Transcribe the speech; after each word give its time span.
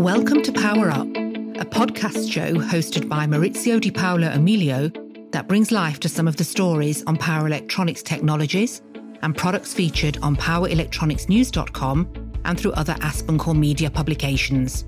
Welcome 0.00 0.40
to 0.44 0.52
Power 0.52 0.88
Up, 0.88 1.06
a 1.08 1.66
podcast 1.66 2.32
show 2.32 2.54
hosted 2.54 3.06
by 3.06 3.26
Maurizio 3.26 3.78
Di 3.78 3.90
Paolo 3.90 4.28
Emilio 4.28 4.88
that 5.32 5.46
brings 5.46 5.70
life 5.70 6.00
to 6.00 6.08
some 6.08 6.26
of 6.26 6.36
the 6.36 6.42
stories 6.42 7.04
on 7.04 7.18
power 7.18 7.46
electronics 7.46 8.02
technologies 8.02 8.80
and 9.20 9.36
products 9.36 9.74
featured 9.74 10.16
on 10.22 10.36
powerelectronicsnews.com 10.36 12.32
and 12.46 12.58
through 12.58 12.72
other 12.72 12.94
AspenCore 12.94 13.54
media 13.58 13.90
publications. 13.90 14.86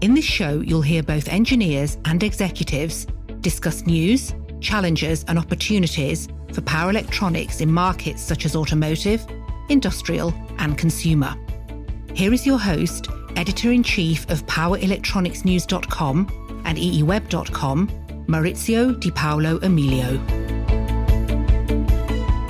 In 0.00 0.14
this 0.14 0.24
show, 0.24 0.60
you'll 0.62 0.82
hear 0.82 1.04
both 1.04 1.28
engineers 1.28 1.96
and 2.04 2.20
executives 2.24 3.06
discuss 3.40 3.86
news, 3.86 4.34
challenges, 4.60 5.24
and 5.28 5.38
opportunities 5.38 6.26
for 6.52 6.60
power 6.62 6.90
electronics 6.90 7.60
in 7.60 7.70
markets 7.70 8.20
such 8.20 8.46
as 8.46 8.56
automotive, 8.56 9.24
industrial, 9.68 10.34
and 10.58 10.76
consumer. 10.76 11.36
Here 12.14 12.32
is 12.32 12.44
your 12.44 12.58
host, 12.58 13.08
editor 13.36 13.72
in 13.72 13.82
chief 13.82 14.28
of 14.30 14.46
powerelectronicsnews.com 14.46 16.62
and 16.64 16.78
eeweb.com, 16.78 17.88
Maurizio 18.26 19.00
Di 19.00 19.10
Paolo 19.10 19.58
Emilio. 19.62 20.18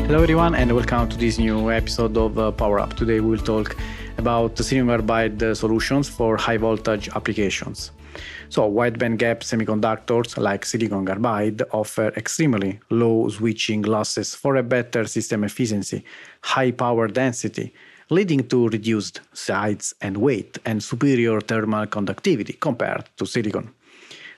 Hello, 0.06 0.22
everyone, 0.22 0.54
and 0.54 0.74
welcome 0.74 1.08
to 1.08 1.16
this 1.16 1.38
new 1.38 1.70
episode 1.70 2.16
of 2.16 2.38
uh, 2.38 2.52
Power 2.52 2.78
Up. 2.78 2.94
Today, 2.94 3.20
we'll 3.20 3.38
talk 3.38 3.76
about 4.18 4.56
silicon 4.58 4.88
carbide 4.88 5.42
uh, 5.42 5.54
solutions 5.54 6.08
for 6.08 6.36
high 6.36 6.58
voltage 6.58 7.08
applications. 7.16 7.90
So, 8.48 8.66
wide 8.66 8.98
bandgap 8.98 9.40
semiconductors 9.40 10.36
like 10.36 10.64
silicon 10.64 11.06
carbide 11.06 11.62
offer 11.72 12.08
extremely 12.16 12.78
low 12.90 13.28
switching 13.28 13.82
losses 13.82 14.34
for 14.34 14.56
a 14.56 14.62
better 14.62 15.06
system 15.06 15.42
efficiency, 15.42 16.04
high 16.42 16.70
power 16.70 17.08
density, 17.08 17.72
leading 18.10 18.46
to 18.48 18.68
reduced 18.68 19.20
size 19.32 19.94
and 20.00 20.16
weight 20.16 20.58
and 20.64 20.82
superior 20.82 21.40
thermal 21.40 21.86
conductivity 21.86 22.52
compared 22.54 23.04
to 23.16 23.26
silicon. 23.26 23.70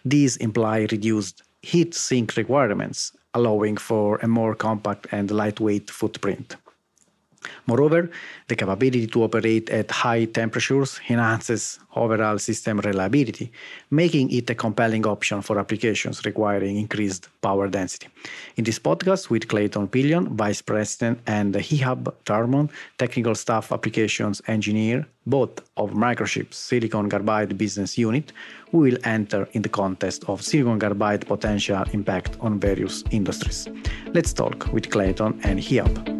These 0.04 0.36
imply 0.36 0.86
reduced 0.90 1.42
heat 1.62 1.94
sink 1.94 2.36
requirements, 2.36 3.12
allowing 3.34 3.76
for 3.76 4.18
a 4.18 4.28
more 4.28 4.54
compact 4.54 5.08
and 5.10 5.30
lightweight 5.30 5.90
footprint. 5.90 6.56
Moreover, 7.66 8.10
the 8.48 8.56
capability 8.56 9.06
to 9.06 9.24
operate 9.24 9.70
at 9.70 9.90
high 9.90 10.24
temperatures 10.24 11.00
enhances 11.08 11.78
overall 11.94 12.38
system 12.38 12.78
reliability, 12.80 13.50
making 13.90 14.30
it 14.30 14.48
a 14.50 14.54
compelling 14.54 15.06
option 15.06 15.42
for 15.42 15.58
applications 15.58 16.24
requiring 16.24 16.76
increased 16.76 17.28
power 17.40 17.68
density. 17.68 18.08
In 18.56 18.64
this 18.64 18.78
podcast 18.78 19.30
with 19.30 19.48
Clayton 19.48 19.88
Pillion, 19.88 20.36
Vice 20.36 20.62
President 20.62 21.18
and 21.26 21.54
Ehab 21.54 22.12
Tarmoom, 22.24 22.68
Technical 22.98 23.34
Staff 23.34 23.72
Applications 23.72 24.42
Engineer, 24.46 25.06
both 25.26 25.60
of 25.76 25.90
Microchip's 25.90 26.56
Silicon 26.56 27.10
Carbide 27.10 27.58
Business 27.58 27.98
Unit, 27.98 28.32
we 28.72 28.90
will 28.90 28.98
enter 29.04 29.48
in 29.52 29.62
the 29.62 29.68
context 29.68 30.24
of 30.28 30.42
silicon 30.42 30.78
carbide 30.78 31.26
potential 31.26 31.84
impact 31.92 32.36
on 32.40 32.60
various 32.60 33.02
industries. 33.10 33.68
Let's 34.12 34.32
talk 34.32 34.72
with 34.72 34.90
Clayton 34.90 35.40
and 35.42 35.58
Ehab. 35.58 36.15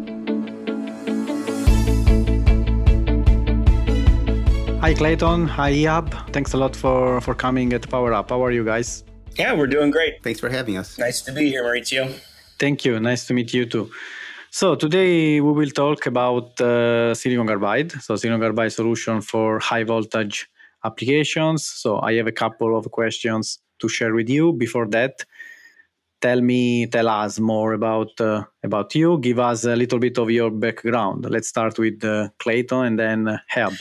Hi, 4.87 4.93
Clayton. 4.93 5.49
Hi, 5.49 5.73
Ehab. 5.73 6.31
Thanks 6.31 6.53
a 6.53 6.57
lot 6.57 6.73
for, 6.73 7.19
for 7.19 7.35
coming 7.35 7.73
at 7.73 7.89
Power 7.89 8.13
Up. 8.13 8.29
How 8.29 8.41
are 8.45 8.51
you 8.51 8.63
guys? 8.63 9.03
Yeah, 9.35 9.51
we're 9.51 9.67
doing 9.67 9.91
great. 9.91 10.23
Thanks 10.23 10.39
for 10.39 10.49
having 10.49 10.77
us. 10.77 10.97
Nice 10.97 11.19
to 11.23 11.33
be 11.33 11.49
here, 11.49 11.65
Maurizio. 11.65 12.17
Thank 12.57 12.85
you. 12.85 12.97
Nice 12.97 13.27
to 13.27 13.33
meet 13.33 13.53
you 13.53 13.65
too. 13.65 13.91
So 14.49 14.75
today 14.75 15.41
we 15.41 15.51
will 15.51 15.71
talk 15.71 16.05
about 16.05 16.61
uh, 16.61 17.13
silicon 17.13 17.47
carbide. 17.47 17.91
So 18.01 18.15
silicon 18.15 18.39
carbide 18.39 18.71
solution 18.71 19.19
for 19.19 19.59
high 19.59 19.83
voltage 19.83 20.47
applications. 20.85 21.65
So 21.65 21.99
I 21.99 22.13
have 22.13 22.27
a 22.27 22.31
couple 22.31 22.77
of 22.77 22.89
questions 22.89 23.59
to 23.79 23.89
share 23.89 24.13
with 24.13 24.29
you. 24.29 24.53
Before 24.53 24.87
that, 24.91 25.25
tell 26.21 26.39
me, 26.39 26.87
tell 26.87 27.09
us 27.09 27.41
more 27.41 27.73
about 27.73 28.21
uh, 28.21 28.45
about 28.63 28.95
you. 28.95 29.17
Give 29.19 29.39
us 29.39 29.65
a 29.65 29.75
little 29.75 29.99
bit 29.99 30.17
of 30.17 30.31
your 30.31 30.49
background. 30.49 31.29
Let's 31.29 31.49
start 31.49 31.77
with 31.77 32.01
uh, 32.05 32.29
Clayton 32.39 32.85
and 32.85 32.97
then 32.97 33.27
uh, 33.27 33.37
Ehab. 33.53 33.77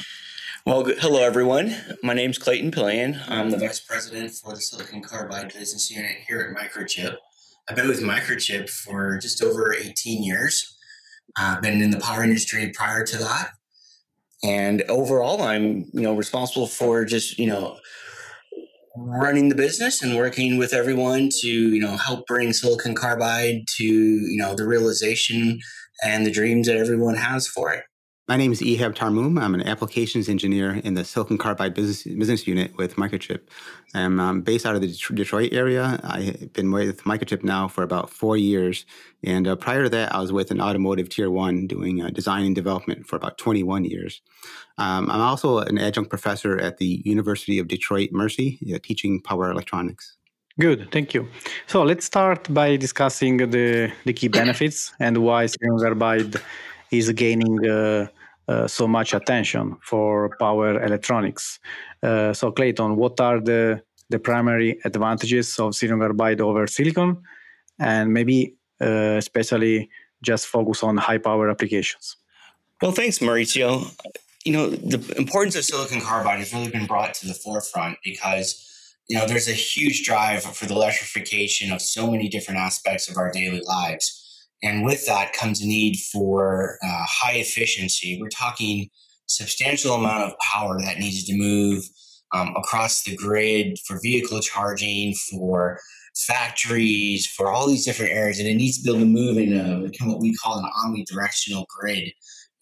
Well, 0.66 0.84
hello 0.99 1.22
everyone. 1.22 1.77
My 2.03 2.12
name 2.12 2.31
is 2.31 2.38
Clayton 2.38 2.72
Pillion. 2.72 3.21
I'm 3.28 3.50
the 3.50 3.56
vice 3.56 3.78
president 3.78 4.32
for 4.32 4.53
the 4.53 4.60
Silicon 4.60 5.00
Carbide 5.00 5.53
business 5.54 5.93
unit 5.93 6.16
here 6.27 6.41
at 6.41 6.56
Microchip. 6.60 7.19
I've 7.69 7.77
been 7.77 7.87
with 7.87 8.00
Microchip 8.00 8.69
for 8.69 9.16
just 9.16 9.44
over 9.44 9.72
18 9.72 10.25
years. 10.25 10.77
I've 11.38 11.62
been 11.62 11.81
in 11.81 11.93
the 11.93 12.00
power 12.00 12.25
industry 12.25 12.72
prior 12.75 13.06
to 13.06 13.16
that, 13.16 13.50
and 14.43 14.82
overall, 14.88 15.41
I'm 15.41 15.84
you 15.93 16.03
know 16.03 16.16
responsible 16.16 16.66
for 16.66 17.04
just 17.04 17.38
you 17.38 17.47
know 17.47 17.78
running 18.97 19.50
the 19.50 19.54
business 19.54 20.03
and 20.03 20.16
working 20.16 20.59
with 20.59 20.72
everyone 20.72 21.28
to 21.43 21.48
you 21.48 21.81
know 21.81 21.97
help 21.97 22.27
bring 22.27 22.53
silicon 22.53 22.97
carbide 22.97 23.69
to 23.77 23.84
you 23.84 24.37
know 24.37 24.56
the 24.56 24.66
realization 24.66 25.60
and 26.04 26.27
the 26.27 26.33
dreams 26.33 26.66
that 26.66 26.77
everyone 26.77 27.15
has 27.15 27.47
for 27.47 27.72
it. 27.72 27.84
My 28.28 28.37
name 28.37 28.50
is 28.50 28.60
Ehab 28.60 28.97
Tarmoom. 28.97 29.38
I'm 29.38 29.54
an 29.54 29.62
applications 29.62 30.28
engineer 30.28 30.81
in 30.82 30.94
the 30.94 31.04
Silicon 31.04 31.38
Carbide 31.38 31.75
business, 31.75 32.03
business 32.03 32.44
unit 32.44 32.76
with 32.76 32.97
Microchip. 32.97 33.42
I'm 33.94 34.19
um, 34.19 34.41
based 34.42 34.66
out 34.66 34.75
of 34.75 34.81
the 34.81 34.88
Detroit 34.88 35.53
area. 35.53 36.00
I've 36.03 36.53
been 36.53 36.72
with 36.72 37.04
Microchip 37.04 37.44
now 37.44 37.69
for 37.69 37.84
about 37.84 38.10
four 38.10 38.36
years. 38.36 38.84
And 39.22 39.47
uh, 39.47 39.54
prior 39.54 39.84
to 39.84 39.88
that, 39.91 40.12
I 40.12 40.19
was 40.19 40.32
with 40.32 40.50
an 40.50 40.60
automotive 40.60 41.09
tier 41.09 41.31
one 41.31 41.69
doing 41.69 42.03
uh, 42.03 42.10
design 42.10 42.44
and 42.47 42.54
development 42.56 43.06
for 43.06 43.15
about 43.15 43.38
21 43.38 43.84
years. 43.84 44.20
Um, 44.76 45.09
I'm 45.09 45.20
also 45.20 45.59
an 45.59 45.78
adjunct 45.78 46.10
professor 46.10 46.59
at 46.59 46.78
the 46.78 47.03
University 47.04 47.60
of 47.60 47.69
Detroit 47.69 48.09
Mercy, 48.10 48.59
uh, 48.75 48.81
teaching 48.82 49.20
power 49.20 49.53
electronics. 49.53 50.16
Good, 50.59 50.91
thank 50.91 51.15
you. 51.15 51.28
So 51.66 51.84
let's 51.84 52.06
start 52.06 52.53
by 52.53 52.76
discussing 52.76 53.36
the, 53.36 53.92
the 54.04 54.12
key 54.12 54.28
benefits 54.28 54.92
and 54.98 55.19
why 55.19 55.47
silicon 55.47 55.78
carbide 55.78 56.42
is 56.91 57.10
gaining 57.12 57.69
uh, 57.69 58.06
uh, 58.48 58.69
so 58.69 58.86
much 58.86 59.12
attention 59.14 59.76
for 59.82 60.36
power 60.38 60.82
electronics. 60.82 61.58
Uh, 62.02 62.32
so, 62.32 62.52
Clayton, 62.52 62.97
what 62.97 63.20
are 63.20 63.41
the 63.41 63.82
the 64.08 64.19
primary 64.20 64.78
advantages 64.84 65.58
of 65.58 65.74
silicon 65.74 65.98
carbide 65.98 66.41
over 66.41 66.66
silicon, 66.69 67.20
and 67.80 68.12
maybe 68.12 68.54
uh, 68.80 69.16
especially 69.19 69.91
just 70.22 70.47
focus 70.47 70.82
on 70.82 70.97
high 70.97 71.19
power 71.19 71.50
applications? 71.50 72.16
Well, 72.80 72.92
thanks, 72.92 73.18
Maurizio. 73.18 73.91
You 74.44 74.53
know, 74.53 74.70
the 74.70 75.00
importance 75.18 75.56
of 75.56 75.64
silicon 75.64 76.00
carbide 76.00 76.38
has 76.38 76.53
really 76.53 76.70
been 76.70 76.86
brought 76.86 77.14
to 77.14 77.26
the 77.26 77.34
forefront 77.34 77.98
because 78.04 78.62
you 79.08 79.18
know 79.18 79.26
there's 79.26 79.48
a 79.48 79.53
huge 79.53 80.04
drive 80.04 80.42
for 80.44 80.66
the 80.66 80.74
electrification 80.74 81.72
of 81.72 81.80
so 81.80 82.10
many 82.10 82.28
different 82.28 82.60
aspects 82.60 83.08
of 83.10 83.16
our 83.16 83.32
daily 83.32 83.60
lives 83.60 84.25
and 84.66 84.84
with 84.84 85.06
that 85.06 85.32
comes 85.32 85.62
a 85.62 85.66
need 85.66 85.97
for 85.97 86.77
uh, 86.82 87.04
high 87.09 87.34
efficiency. 87.34 88.19
We're 88.21 88.28
talking 88.28 88.91
substantial 89.27 89.94
amount 89.94 90.25
of 90.25 90.38
power 90.41 90.81
that 90.81 90.99
needs 90.99 91.25
to 91.25 91.37
move 91.37 91.84
um, 92.32 92.53
across 92.56 93.04
the 93.04 93.15
grid 93.15 93.78
for 93.87 94.00
vehicle 94.03 94.41
charging, 94.41 95.15
for 95.15 95.78
factories, 96.16 97.27
for 97.27 97.53
all 97.53 97.69
these 97.69 97.84
different 97.84 98.10
areas. 98.10 98.41
And 98.41 98.49
it 98.49 98.56
needs 98.56 98.78
to 98.78 98.82
be 98.82 98.91
able 98.91 99.00
to 99.00 99.06
move 99.06 99.38
in 99.38 99.56
a, 99.56 100.06
what 100.09 100.21
we 100.21 100.34
call 100.34 100.59
an 100.59 100.69
omnidirectional 100.84 101.65
grid 101.69 102.10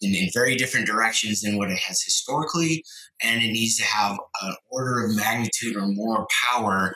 in, 0.03 0.15
in 0.15 0.29
very 0.35 0.57
different 0.57 0.87
directions 0.87 1.41
than 1.41 1.57
what 1.57 1.71
it 1.71 1.79
has 1.79 2.03
historically. 2.03 2.85
And 3.23 3.43
it 3.43 3.53
needs 3.53 3.79
to 3.79 3.85
have 3.85 4.19
an 4.43 4.55
order 4.71 5.07
of 5.07 5.17
magnitude 5.17 5.77
or 5.77 5.87
more 5.87 6.27
power 6.45 6.93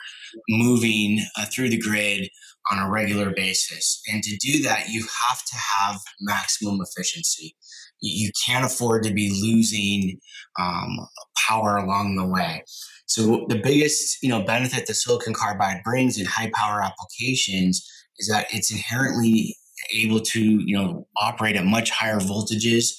moving 0.49 1.25
uh, 1.35 1.45
through 1.45 1.69
the 1.69 1.79
grid 1.79 2.29
on 2.71 2.79
a 2.79 2.89
regular 2.89 3.31
basis. 3.31 4.01
And 4.11 4.23
to 4.23 4.37
do 4.37 4.63
that, 4.63 4.89
you 4.89 5.01
have 5.01 5.43
to 5.45 5.55
have 5.55 5.99
maximum 6.21 6.79
efficiency. 6.81 7.55
You 8.01 8.31
can't 8.45 8.65
afford 8.65 9.03
to 9.03 9.13
be 9.13 9.29
losing 9.41 10.19
um, 10.59 11.07
power 11.47 11.77
along 11.77 12.15
the 12.15 12.25
way. 12.25 12.63
So 13.07 13.45
the 13.49 13.59
biggest, 13.61 14.21
you 14.21 14.29
know, 14.29 14.43
benefit 14.43 14.85
the 14.85 14.93
silicon 14.93 15.33
carbide 15.33 15.81
brings 15.83 16.17
in 16.19 16.25
high 16.25 16.51
power 16.53 16.81
applications 16.81 17.85
is 18.19 18.27
that 18.27 18.47
it's 18.51 18.71
inherently 18.71 19.57
able 19.93 20.19
to, 20.19 20.39
you 20.39 20.77
know, 20.77 21.07
operate 21.17 21.55
at 21.55 21.65
much 21.65 21.89
higher 21.89 22.19
voltages, 22.19 22.91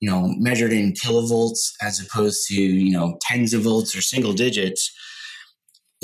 you 0.00 0.10
know, 0.10 0.34
measured 0.38 0.72
in 0.72 0.92
kilovolts 0.92 1.70
as 1.80 2.00
opposed 2.00 2.48
to, 2.48 2.54
you 2.54 2.90
know, 2.90 3.18
tens 3.20 3.54
of 3.54 3.62
volts 3.62 3.96
or 3.96 4.02
single 4.02 4.32
digits 4.32 4.90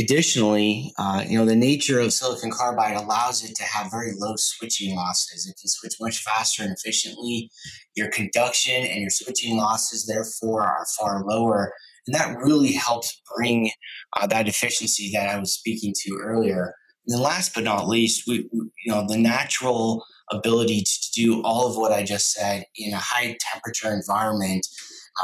Additionally, 0.00 0.92
uh, 0.96 1.24
you 1.26 1.36
know, 1.36 1.44
the 1.44 1.56
nature 1.56 1.98
of 1.98 2.12
silicon 2.12 2.52
carbide 2.52 2.96
allows 2.96 3.42
it 3.42 3.56
to 3.56 3.64
have 3.64 3.90
very 3.90 4.12
low 4.16 4.34
switching 4.36 4.94
losses. 4.94 5.44
It 5.46 5.56
can 5.60 5.68
switch 5.68 5.94
much 6.00 6.18
faster 6.18 6.62
and 6.62 6.72
efficiently. 6.72 7.50
Your 7.96 8.08
conduction 8.08 8.86
and 8.86 9.00
your 9.00 9.10
switching 9.10 9.56
losses, 9.56 10.06
therefore, 10.06 10.62
are 10.62 10.86
far 10.96 11.24
lower. 11.24 11.72
And 12.06 12.14
that 12.14 12.38
really 12.38 12.72
helps 12.72 13.20
bring 13.36 13.70
uh, 14.16 14.28
that 14.28 14.46
efficiency 14.46 15.10
that 15.14 15.28
I 15.28 15.38
was 15.38 15.52
speaking 15.52 15.92
to 16.04 16.20
earlier. 16.22 16.74
And 17.06 17.16
then 17.16 17.22
last 17.22 17.52
but 17.52 17.64
not 17.64 17.88
least, 17.88 18.22
we, 18.28 18.48
we, 18.52 18.66
you 18.84 18.92
know, 18.92 19.04
the 19.06 19.18
natural 19.18 20.04
ability 20.30 20.82
to 20.82 21.10
do 21.12 21.42
all 21.42 21.66
of 21.66 21.76
what 21.76 21.90
I 21.90 22.04
just 22.04 22.32
said 22.32 22.64
in 22.76 22.92
a 22.92 22.98
high 22.98 23.36
temperature 23.40 23.92
environment 23.92 24.64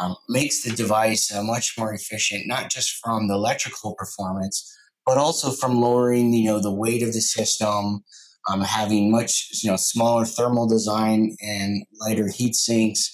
um, 0.00 0.17
makes 0.29 0.62
the 0.62 0.75
device 0.75 1.32
uh, 1.32 1.43
much 1.43 1.75
more 1.79 1.93
efficient, 1.93 2.46
not 2.46 2.70
just 2.70 2.99
from 3.02 3.29
the 3.29 3.35
electrical 3.35 3.94
performance, 3.94 4.70
but 5.06 5.19
also 5.19 5.50
from 5.50 5.81
lowering, 5.81 6.32
you 6.32 6.50
know, 6.50 6.61
the 6.61 6.73
weight 6.73 7.02
of 7.02 7.12
the 7.12 7.20
system, 7.20 8.02
um, 8.50 8.61
having 8.62 9.11
much, 9.11 9.49
you 9.62 9.70
know, 9.70 9.76
smaller 9.76 10.25
thermal 10.25 10.67
design 10.67 11.37
and 11.41 11.85
lighter 12.00 12.29
heat 12.29 12.55
sinks. 12.55 13.11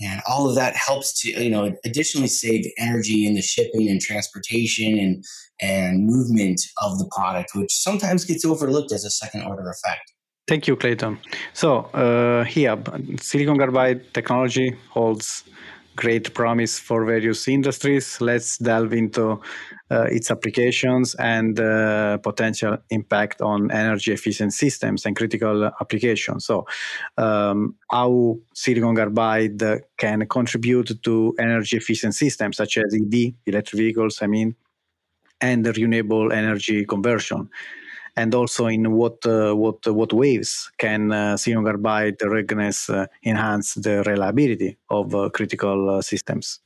And 0.00 0.20
all 0.28 0.48
of 0.48 0.54
that 0.54 0.76
helps 0.76 1.20
to, 1.22 1.42
you 1.42 1.50
know, 1.50 1.74
additionally 1.84 2.28
save 2.28 2.64
energy 2.78 3.26
in 3.26 3.34
the 3.34 3.42
shipping 3.42 3.88
and 3.88 4.00
transportation 4.00 4.96
and, 4.96 5.24
and 5.60 6.06
movement 6.06 6.60
of 6.80 6.98
the 6.98 7.10
product, 7.16 7.50
which 7.56 7.72
sometimes 7.72 8.24
gets 8.24 8.44
overlooked 8.44 8.92
as 8.92 9.04
a 9.04 9.10
second 9.10 9.42
order 9.42 9.68
effect. 9.68 10.12
Thank 10.46 10.66
you, 10.66 10.76
Clayton. 10.76 11.18
So, 11.52 11.80
uh, 11.92 12.44
here, 12.44 12.78
silicon 13.20 13.58
carbide 13.58 14.14
technology 14.14 14.74
holds 14.88 15.44
great 15.98 16.32
promise 16.32 16.78
for 16.78 17.04
various 17.04 17.48
industries. 17.48 18.20
Let's 18.20 18.56
delve 18.58 18.92
into 18.92 19.40
uh, 19.90 20.06
its 20.16 20.30
applications 20.30 21.16
and 21.16 21.58
uh, 21.58 22.18
potential 22.18 22.76
impact 22.90 23.42
on 23.42 23.70
energy 23.72 24.12
efficient 24.12 24.52
systems 24.52 25.04
and 25.06 25.16
critical 25.16 25.64
applications. 25.80 26.46
So, 26.46 26.66
um, 27.16 27.74
how 27.90 28.38
silicon 28.54 28.94
carbide 28.94 29.60
can 29.96 30.26
contribute 30.28 31.02
to 31.02 31.34
energy 31.38 31.76
efficient 31.76 32.14
systems 32.14 32.56
such 32.56 32.78
as 32.78 32.94
EV, 32.94 33.34
electric 33.46 33.78
vehicles, 33.78 34.22
I 34.22 34.28
mean, 34.28 34.54
and 35.40 35.66
renewable 35.66 36.32
energy 36.32 36.84
conversion 36.84 37.50
and 38.18 38.34
also 38.34 38.66
in 38.66 38.92
what 38.92 39.24
uh, 39.24 39.54
what 39.54 39.86
what 39.86 40.12
ways 40.12 40.70
can 40.78 41.12
uh, 41.12 41.36
carbide 41.64 42.20
readiness 42.22 42.90
uh, 42.90 43.06
enhance 43.24 43.74
the 43.74 44.02
reliability 44.04 44.76
of 44.90 45.14
uh, 45.14 45.30
critical 45.30 45.90
uh, 45.90 46.02
systems? 46.02 46.60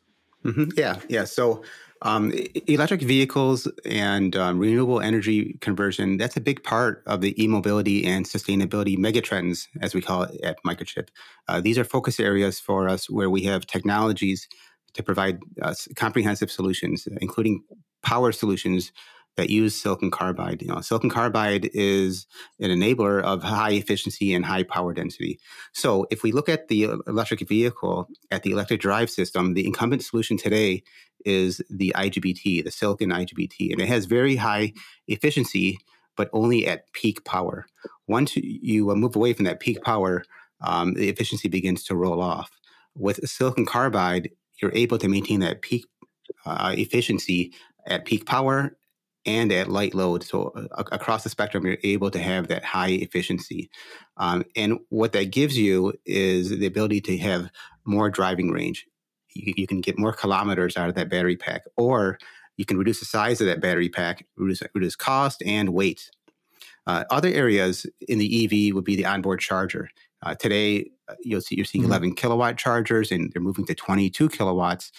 Mm-hmm. 0.45 0.71
Yeah, 0.77 0.97
yeah. 1.09 1.25
So 1.25 1.63
um, 2.03 2.33
electric 2.67 3.03
vehicles 3.03 3.69
and 3.85 4.35
um, 4.35 4.59
renewable 4.59 5.01
energy 5.01 5.57
conversion, 5.61 6.17
that's 6.17 6.37
a 6.37 6.41
big 6.41 6.65
part 6.65 7.03
of 7.07 7.21
the 7.21 7.41
e-mobility 7.43 8.05
and 8.05 8.27
sustainability 8.27 8.97
megatrends, 8.97 9.69
as 9.81 9.95
we 9.95 10.01
call 10.01 10.23
it 10.25 10.41
at 10.43 10.57
Microchip. 10.67 11.09
Uh, 11.49 11.61
these 11.61 11.79
are 11.79 11.85
focus 11.85 12.19
areas 12.19 12.59
for 12.59 12.89
us 12.89 13.09
where 13.09 13.31
we 13.31 13.43
have 13.45 13.67
technologies 13.67 14.49
to 14.95 15.03
provide 15.03 15.39
uh, 15.61 15.75
comprehensive 15.95 16.51
solutions, 16.51 17.07
including 17.21 17.63
power 18.03 18.33
solutions 18.33 18.91
that 19.37 19.51
use 19.51 19.75
silicon 19.75 20.11
carbide. 20.11 20.63
You 20.63 20.69
know, 20.69 20.81
silicon 20.81 21.11
carbide 21.11 21.71
is 21.73 22.27
an 22.61 22.71
enabler 22.71 23.23
of 23.23 23.43
high 23.43 23.73
efficiency 23.73 24.35
and 24.35 24.45
high 24.45 24.63
power 24.63 24.93
density. 24.93 25.39
So 25.73 26.07
if 26.11 26.23
we 26.23 26.33
look 26.33 26.49
at 26.49 26.69
the 26.69 26.91
electric 27.07 27.49
vehicle, 27.49 28.09
at 28.31 28.43
the 28.43 28.53
electric 28.53 28.81
drive 28.81 29.11
system, 29.11 29.55
the 29.55 29.67
incumbent 29.67 30.03
solution 30.05 30.37
today 30.37 30.83
is 31.25 31.63
the 31.71 31.93
IGBT, 31.97 32.65
the 32.65 32.71
silicon 32.71 33.11
IGBT, 33.11 33.73
and 33.73 33.81
it 33.81 33.89
has 33.89 34.07
very 34.07 34.37
high 34.37 34.73
efficiency, 35.09 35.79
but 36.17 36.29
only 36.33 36.67
at 36.67 36.93
peak 36.93 37.25
power. 37.25 37.67
Once 38.09 38.37
you 38.37 38.91
uh, 38.91 38.95
move 38.95 39.17
away 39.17 39.33
from 39.33 39.45
that 39.45 39.61
peak 39.61 39.83
power, 39.83 40.25
um, 40.61 40.95
the 40.95 41.09
efficiency 41.09 41.49
begins 41.49 41.85
to 41.85 41.97
roll 41.97 42.21
off. 42.21 42.51
With 42.95 43.27
silicon 43.29 43.65
carbide, 43.65 44.31
you're 44.61 44.75
able 44.75 44.99
to 44.99 45.09
maintain 45.09 45.41
that 45.41 45.63
peak 45.63 45.87
uh, 46.45 46.75
efficiency 46.77 47.53
at 47.87 48.05
peak 48.05 48.27
power 48.27 48.77
and 49.25 49.53
at 49.53 49.69
light 49.69 49.95
load. 49.95 50.25
So 50.25 50.53
uh, 50.57 50.85
across 50.93 51.23
the 51.23 51.31
spectrum, 51.31 51.65
you're 51.67 51.79
able 51.85 52.11
to 52.11 52.19
have 52.19 52.49
that 52.49 52.65
high 52.65 52.91
efficiency. 52.91 53.71
Um, 54.17 54.45
and 54.57 54.79
what 54.89 55.13
that 55.13 55.31
gives 55.31 55.57
you 55.57 55.95
is 56.05 56.51
the 56.51 56.67
ability 56.67 57.01
to 57.03 57.19
have 57.19 57.51
more 57.85 58.11
driving 58.11 58.51
range. 58.51 58.87
You, 59.35 59.55
you, 59.57 59.67
can 59.67 59.81
get 59.81 59.99
more 59.99 60.13
kilometers 60.13 60.77
out 60.77 60.89
of 60.89 60.95
that 60.97 61.09
battery 61.09 61.37
pack, 61.37 61.63
or 61.77 62.19
you 62.57 62.65
can 62.65 62.77
reduce 62.77 63.01
the 63.01 63.07
size 63.07 63.41
of 63.41 63.47
that 63.47 63.61
battery 63.61 63.89
pack, 63.89 64.27
reduce, 64.37 64.63
reduce 64.75 64.97
cost 64.97 65.43
and 65.45 65.71
weight. 65.71 66.11
Uh, 66.87 67.05
other 67.11 67.29
areas 67.29 67.87
in 68.09 68.19
the 68.19 68.45
EV 68.45 68.75
would 68.75 68.85
be 68.85 68.97
the 68.97 69.07
onboard 69.07 69.41
charger. 69.41 69.89
Uh, 70.23 70.35
today, 70.35 70.91
uh, 71.09 71.15
you'll 71.23 71.41
see 71.41 71.57
you're 71.57 71.65
seeing 71.65 71.83
mm-hmm. 71.83 71.93
11 71.93 72.15
kilowatt 72.15 72.57
chargers, 72.57 73.11
and 73.11 73.33
they're 73.33 73.43
moving 73.43 73.67
to 73.67 73.75
22 73.75 74.29
kilowatts. 74.29 74.93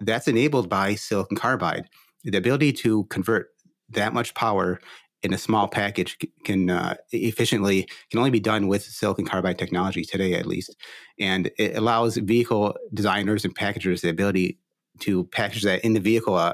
That's 0.00 0.28
enabled 0.28 0.68
by 0.68 0.94
silicon 0.94 1.36
carbide. 1.36 1.88
The 2.24 2.38
ability 2.38 2.72
to 2.74 3.04
convert 3.04 3.48
that 3.90 4.12
much 4.12 4.34
power 4.34 4.80
in 5.24 5.32
a 5.32 5.38
small 5.38 5.66
package 5.66 6.18
can 6.44 6.68
uh, 6.68 6.94
efficiently 7.10 7.88
can 8.10 8.18
only 8.18 8.30
be 8.30 8.40
done 8.40 8.68
with 8.68 8.84
silicon 8.84 9.24
carbide 9.24 9.58
technology 9.58 10.04
today 10.04 10.34
at 10.34 10.46
least. 10.46 10.76
And 11.18 11.50
it 11.58 11.76
allows 11.76 12.18
vehicle 12.18 12.76
designers 12.92 13.44
and 13.44 13.54
packagers 13.54 14.02
the 14.02 14.10
ability 14.10 14.58
to 15.00 15.24
package 15.24 15.62
that 15.62 15.82
in 15.84 15.94
the 15.94 16.00
vehicle 16.00 16.34
uh, 16.34 16.52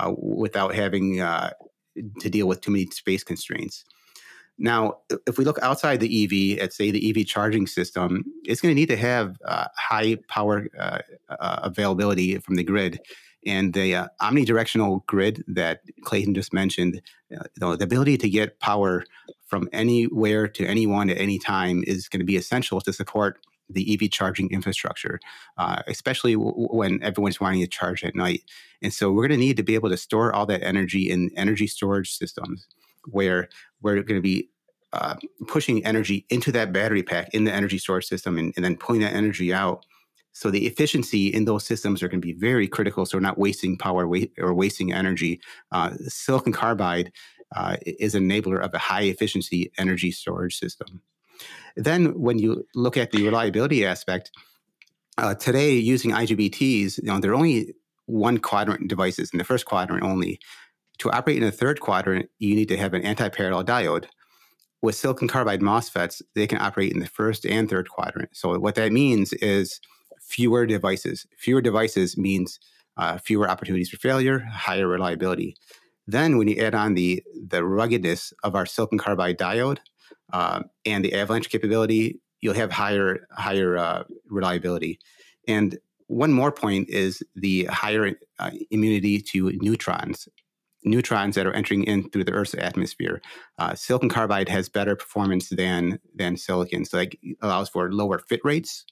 uh, 0.00 0.12
without 0.16 0.74
having 0.74 1.20
uh, 1.20 1.50
to 2.20 2.30
deal 2.30 2.48
with 2.48 2.62
too 2.62 2.70
many 2.70 2.86
space 2.86 3.22
constraints. 3.22 3.84
Now 4.58 4.98
if 5.26 5.36
we 5.36 5.44
look 5.44 5.58
outside 5.62 6.00
the 6.00 6.24
ev 6.24 6.62
at 6.62 6.72
say 6.72 6.90
the 6.90 7.10
ev 7.10 7.26
charging 7.26 7.66
system 7.66 8.24
it's 8.44 8.62
going 8.62 8.74
to 8.74 8.80
need 8.80 8.88
to 8.88 8.96
have 8.96 9.36
uh, 9.44 9.66
high 9.76 10.16
power 10.28 10.68
uh, 10.78 11.00
availability 11.38 12.38
from 12.38 12.54
the 12.54 12.64
grid 12.64 12.98
and 13.46 13.72
the 13.72 13.94
uh, 13.94 14.08
omnidirectional 14.20 15.04
grid 15.06 15.44
that 15.48 15.80
Clayton 16.04 16.34
just 16.34 16.52
mentioned, 16.52 17.00
uh, 17.34 17.44
know, 17.60 17.76
the 17.76 17.84
ability 17.84 18.18
to 18.18 18.28
get 18.28 18.60
power 18.60 19.04
from 19.46 19.68
anywhere 19.72 20.46
to 20.48 20.66
anyone 20.66 21.10
at 21.10 21.18
any 21.18 21.38
time 21.38 21.82
is 21.86 22.08
going 22.08 22.20
to 22.20 22.26
be 22.26 22.36
essential 22.36 22.80
to 22.82 22.92
support 22.92 23.38
the 23.68 23.94
EV 23.94 24.10
charging 24.10 24.50
infrastructure, 24.50 25.20
uh, 25.58 25.82
especially 25.86 26.34
w- 26.34 26.68
when 26.70 27.02
everyone's 27.02 27.40
wanting 27.40 27.60
to 27.60 27.66
charge 27.66 28.04
at 28.04 28.14
night. 28.14 28.42
And 28.82 28.92
so 28.92 29.10
we're 29.10 29.26
going 29.28 29.38
to 29.38 29.46
need 29.46 29.56
to 29.56 29.62
be 29.62 29.74
able 29.74 29.90
to 29.90 29.96
store 29.96 30.32
all 30.32 30.46
that 30.46 30.62
energy 30.62 31.10
in 31.10 31.30
energy 31.36 31.66
storage 31.66 32.12
systems 32.12 32.66
where 33.06 33.48
we're 33.80 34.02
going 34.02 34.18
to 34.18 34.22
be 34.22 34.48
uh, 34.92 35.14
pushing 35.46 35.84
energy 35.86 36.26
into 36.30 36.50
that 36.52 36.72
battery 36.72 37.02
pack 37.02 37.32
in 37.32 37.44
the 37.44 37.52
energy 37.52 37.78
storage 37.78 38.06
system 38.06 38.36
and, 38.36 38.52
and 38.56 38.64
then 38.64 38.76
pulling 38.76 39.00
that 39.00 39.14
energy 39.14 39.54
out 39.54 39.84
so 40.32 40.50
the 40.50 40.66
efficiency 40.66 41.28
in 41.28 41.44
those 41.44 41.64
systems 41.64 42.02
are 42.02 42.08
going 42.08 42.20
to 42.20 42.26
be 42.26 42.32
very 42.32 42.68
critical. 42.68 43.04
So 43.04 43.18
we're 43.18 43.22
not 43.22 43.38
wasting 43.38 43.76
power 43.76 44.08
or 44.38 44.54
wasting 44.54 44.92
energy. 44.92 45.40
Uh, 45.72 45.94
silicon 46.06 46.52
carbide 46.52 47.12
uh, 47.54 47.76
is 47.84 48.14
an 48.14 48.28
enabler 48.28 48.62
of 48.62 48.72
a 48.74 48.78
high 48.78 49.02
efficiency 49.02 49.72
energy 49.76 50.12
storage 50.12 50.56
system. 50.56 51.02
Then 51.76 52.18
when 52.20 52.38
you 52.38 52.66
look 52.74 52.96
at 52.96 53.10
the 53.10 53.24
reliability 53.24 53.84
aspect, 53.84 54.30
uh, 55.18 55.34
today 55.34 55.74
using 55.74 56.12
IGBTs, 56.12 56.98
you 56.98 57.04
know, 57.04 57.18
they're 57.18 57.34
only 57.34 57.74
one 58.06 58.38
quadrant 58.38 58.88
devices 58.88 59.30
in 59.32 59.38
the 59.38 59.44
first 59.44 59.66
quadrant 59.66 60.02
only. 60.02 60.40
To 60.98 61.10
operate 61.10 61.38
in 61.38 61.44
the 61.44 61.52
third 61.52 61.80
quadrant, 61.80 62.28
you 62.38 62.54
need 62.54 62.68
to 62.68 62.76
have 62.76 62.94
an 62.94 63.02
anti-parallel 63.02 63.64
diode. 63.64 64.06
With 64.82 64.94
silicon 64.94 65.28
carbide 65.28 65.60
MOSFETs, 65.60 66.22
they 66.34 66.46
can 66.46 66.60
operate 66.60 66.92
in 66.92 67.00
the 67.00 67.06
first 67.06 67.44
and 67.44 67.68
third 67.68 67.88
quadrant. 67.88 68.30
So 68.32 68.58
what 68.58 68.74
that 68.76 68.92
means 68.92 69.32
is 69.34 69.80
fewer 70.30 70.64
devices. 70.64 71.26
Fewer 71.36 71.60
devices 71.60 72.16
means 72.16 72.60
uh, 72.96 73.18
fewer 73.18 73.50
opportunities 73.50 73.90
for 73.90 73.96
failure, 73.96 74.40
higher 74.50 74.86
reliability. 74.86 75.56
Then, 76.06 76.38
when 76.38 76.48
you 76.48 76.56
add 76.56 76.74
on 76.74 76.94
the 76.94 77.22
the 77.48 77.64
ruggedness 77.64 78.32
of 78.42 78.54
our 78.54 78.66
silicon 78.66 78.98
carbide 78.98 79.38
diode 79.38 79.78
uh, 80.32 80.62
and 80.84 81.04
the 81.04 81.14
avalanche 81.14 81.50
capability, 81.50 82.20
you'll 82.40 82.54
have 82.54 82.70
higher 82.72 83.26
higher 83.32 83.76
uh, 83.76 84.04
reliability. 84.28 84.98
And 85.46 85.78
one 86.06 86.32
more 86.32 86.52
point 86.52 86.88
is 86.88 87.22
the 87.36 87.66
higher 87.66 88.12
uh, 88.38 88.50
immunity 88.70 89.20
to 89.32 89.52
neutrons. 89.60 90.28
Neutrons 90.82 91.34
that 91.34 91.46
are 91.46 91.52
entering 91.52 91.84
in 91.84 92.08
through 92.08 92.24
the 92.24 92.32
Earth's 92.32 92.54
atmosphere. 92.54 93.20
Uh, 93.58 93.74
silicon 93.74 94.08
carbide 94.08 94.48
has 94.48 94.68
better 94.68 94.96
performance 94.96 95.50
than 95.50 96.00
than 96.14 96.36
silicon, 96.36 96.84
so 96.84 96.96
that 96.96 97.14
allows 97.42 97.68
for 97.68 97.92
lower 97.92 98.18
fit 98.18 98.40
rates 98.44 98.84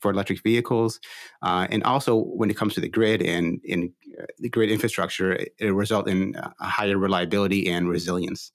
for 0.00 0.10
electric 0.10 0.42
vehicles. 0.42 1.00
Uh, 1.42 1.66
and 1.70 1.82
also, 1.84 2.16
when 2.16 2.50
it 2.50 2.56
comes 2.56 2.74
to 2.74 2.80
the 2.80 2.88
grid 2.88 3.22
and 3.22 3.60
in 3.64 3.92
uh, 4.20 4.24
the 4.38 4.48
grid 4.48 4.70
infrastructure, 4.70 5.32
it, 5.32 5.52
will 5.60 5.72
result 5.72 6.08
in 6.08 6.34
a 6.36 6.66
higher 6.66 6.98
reliability 6.98 7.68
and 7.68 7.88
resilience. 7.88 8.52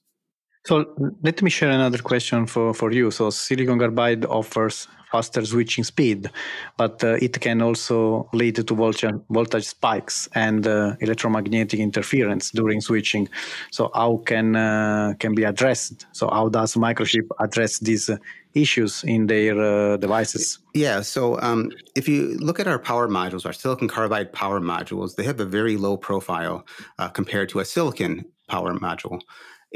So 0.66 0.86
let 1.22 1.42
me 1.44 1.50
share 1.52 1.70
another 1.70 2.00
question 2.00 2.48
for, 2.48 2.74
for 2.74 2.92
you. 2.92 3.12
So 3.12 3.30
silicon 3.30 3.78
carbide 3.78 4.26
offers 4.26 4.88
faster 5.12 5.46
switching 5.46 5.84
speed, 5.84 6.30
but 6.76 7.04
uh, 7.04 7.18
it 7.22 7.40
can 7.40 7.62
also 7.62 8.28
lead 8.34 8.56
to 8.56 8.74
voltage, 8.76 9.14
voltage 9.30 9.66
spikes 9.66 10.28
and 10.34 10.66
uh, 10.66 10.96
electromagnetic 11.02 11.80
interference 11.80 12.50
during 12.50 12.82
switching. 12.82 13.30
So 13.72 13.92
how 13.94 14.24
can 14.26 14.56
uh, 14.56 15.14
can 15.20 15.36
be 15.36 15.44
addressed? 15.44 16.08
So 16.12 16.30
how 16.30 16.50
does 16.50 16.74
Microchip 16.76 17.28
address 17.40 17.80
these 17.80 18.10
issues 18.56 19.04
in 19.04 19.28
their 19.28 19.56
uh, 19.62 19.98
devices? 19.98 20.60
Yeah. 20.74 21.02
So 21.02 21.40
um, 21.42 21.72
if 21.96 22.08
you 22.10 22.38
look 22.40 22.60
at 22.60 22.68
our 22.68 22.80
power 22.80 23.08
modules, 23.08 23.46
our 23.46 23.54
silicon 23.54 23.88
carbide 23.88 24.34
power 24.34 24.60
modules, 24.60 25.16
they 25.16 25.24
have 25.24 25.40
a 25.40 25.46
very 25.46 25.78
low 25.78 25.96
profile 25.96 26.66
uh, 26.98 27.10
compared 27.10 27.50
to 27.50 27.60
a 27.60 27.66
silicon 27.66 28.26
power 28.48 28.74
module. 28.74 29.22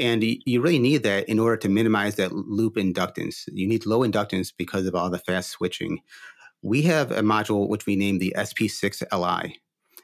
And 0.00 0.24
you 0.24 0.62
really 0.62 0.78
need 0.78 1.02
that 1.02 1.28
in 1.28 1.38
order 1.38 1.58
to 1.58 1.68
minimize 1.68 2.16
that 2.16 2.32
loop 2.32 2.76
inductance. 2.76 3.48
You 3.52 3.68
need 3.68 3.84
low 3.84 4.00
inductance 4.00 4.50
because 4.56 4.86
of 4.86 4.94
all 4.94 5.10
the 5.10 5.18
fast 5.18 5.50
switching. 5.50 6.00
we 6.62 6.82
have 6.82 7.10
a 7.10 7.22
module 7.22 7.68
which 7.68 7.86
we 7.86 7.96
named 7.96 8.20
the 8.20 8.34
SP6LI. 8.36 9.54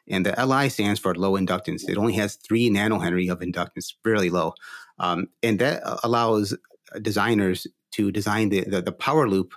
And 0.08 0.24
the 0.24 0.46
Li 0.46 0.68
stands 0.68 1.00
for 1.00 1.14
low 1.14 1.32
inductance. 1.32 1.88
It 1.88 1.98
only 1.98 2.14
has 2.14 2.36
three 2.36 2.70
nanohenry 2.70 3.30
of 3.30 3.40
inductance, 3.40 3.92
fairly 4.04 4.30
low. 4.30 4.54
Um, 4.98 5.28
and 5.42 5.58
that 5.58 5.82
allows 6.02 6.56
designers 7.02 7.66
to 7.92 8.12
design 8.12 8.50
the, 8.50 8.64
the, 8.64 8.80
the 8.80 8.92
power 8.92 9.28
loop 9.28 9.52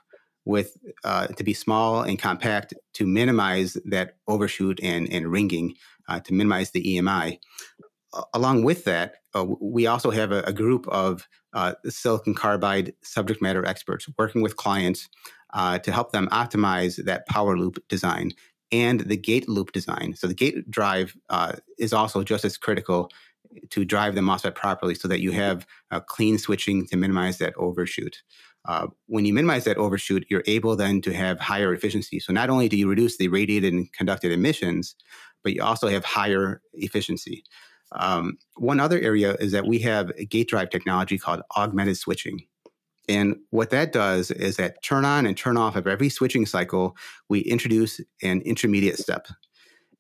with 0.46 0.78
uh, 1.04 1.28
to 1.28 1.44
be 1.44 1.54
small 1.54 2.02
and 2.02 2.18
compact 2.18 2.74
to 2.94 3.06
minimize 3.06 3.78
that 3.86 4.16
overshoot 4.28 4.80
and, 4.82 5.12
and 5.12 5.32
ringing, 5.32 5.76
uh, 6.08 6.20
to 6.22 6.34
minimize 6.34 6.72
the 6.72 6.84
EMI. 6.84 7.38
Uh, 8.14 8.24
along 8.34 8.64
with 8.64 8.86
that, 8.86 9.19
uh, 9.36 9.46
we 9.60 9.88
also 9.88 10.12
have 10.12 10.32
a, 10.32 10.42
a 10.44 10.54
group 10.54 10.88
of 10.88 11.28
uh, 11.54 11.74
silicon 11.88 12.34
carbide 12.34 12.94
subject 13.04 13.42
matter 13.42 13.66
experts 13.66 14.08
working 14.18 14.42
with 14.42 14.56
clients 14.56 15.10
uh, 15.54 15.80
to 15.80 15.92
help 15.92 16.12
them 16.12 16.28
optimize 16.32 17.04
that 17.04 17.28
power 17.28 17.58
loop 17.58 17.84
design 17.88 18.32
and 18.72 19.02
the 19.02 19.18
gate 19.18 19.50
loop 19.50 19.72
design. 19.72 20.14
So 20.16 20.28
the 20.28 20.34
gate 20.34 20.70
drive 20.70 21.16
uh, 21.30 21.54
is 21.78 21.94
also 21.94 22.24
just 22.24 22.46
as 22.46 22.58
critical 22.58 23.10
to 23.72 23.84
drive 23.84 24.14
the 24.14 24.22
MOSFET 24.22 24.54
properly 24.54 24.94
so 24.94 25.08
that 25.08 25.22
you 25.22 25.32
have 25.32 25.66
clean 26.06 26.38
switching 26.38 26.86
to 26.88 26.98
minimize 26.98 27.40
that 27.40 27.56
overshoot. 27.58 28.22
Uh, 28.66 28.88
when 29.08 29.26
you 29.26 29.34
minimize 29.34 29.64
that 29.64 29.78
overshoot, 29.78 30.26
you're 30.30 30.44
able 30.46 30.76
then 30.76 31.02
to 31.02 31.14
have 31.14 31.40
higher 31.40 31.74
efficiency. 31.74 32.20
So 32.20 32.34
not 32.34 32.50
only 32.50 32.70
do 32.70 32.78
you 32.78 32.88
reduce 32.88 33.18
the 33.18 33.28
radiated 33.30 33.74
and 33.74 33.92
conducted 33.94 34.32
emissions, 34.32 34.96
but 35.44 35.54
you 35.54 35.64
also 35.64 35.88
have 35.88 36.06
higher 36.06 36.62
efficiency. 36.74 37.44
Um, 37.92 38.38
one 38.56 38.80
other 38.80 39.00
area 39.00 39.36
is 39.40 39.52
that 39.52 39.66
we 39.66 39.80
have 39.80 40.12
a 40.18 40.26
gate 40.26 40.50
drive 40.50 40.70
technology 40.70 41.18
called 41.18 41.42
augmented 41.56 41.98
switching. 41.98 42.46
And 43.08 43.38
what 43.50 43.72
that 43.72 43.92
does 43.92 44.30
is 44.30 44.58
that 44.58 44.84
turn 44.84 45.04
on 45.04 45.26
and 45.26 45.36
turn 45.36 45.58
off 45.58 45.76
of 45.76 45.88
every 45.88 46.10
switching 46.10 46.46
cycle, 46.46 46.96
we 47.28 47.40
introduce 47.40 48.00
an 48.22 48.42
intermediate 48.42 49.00
step. 49.00 49.28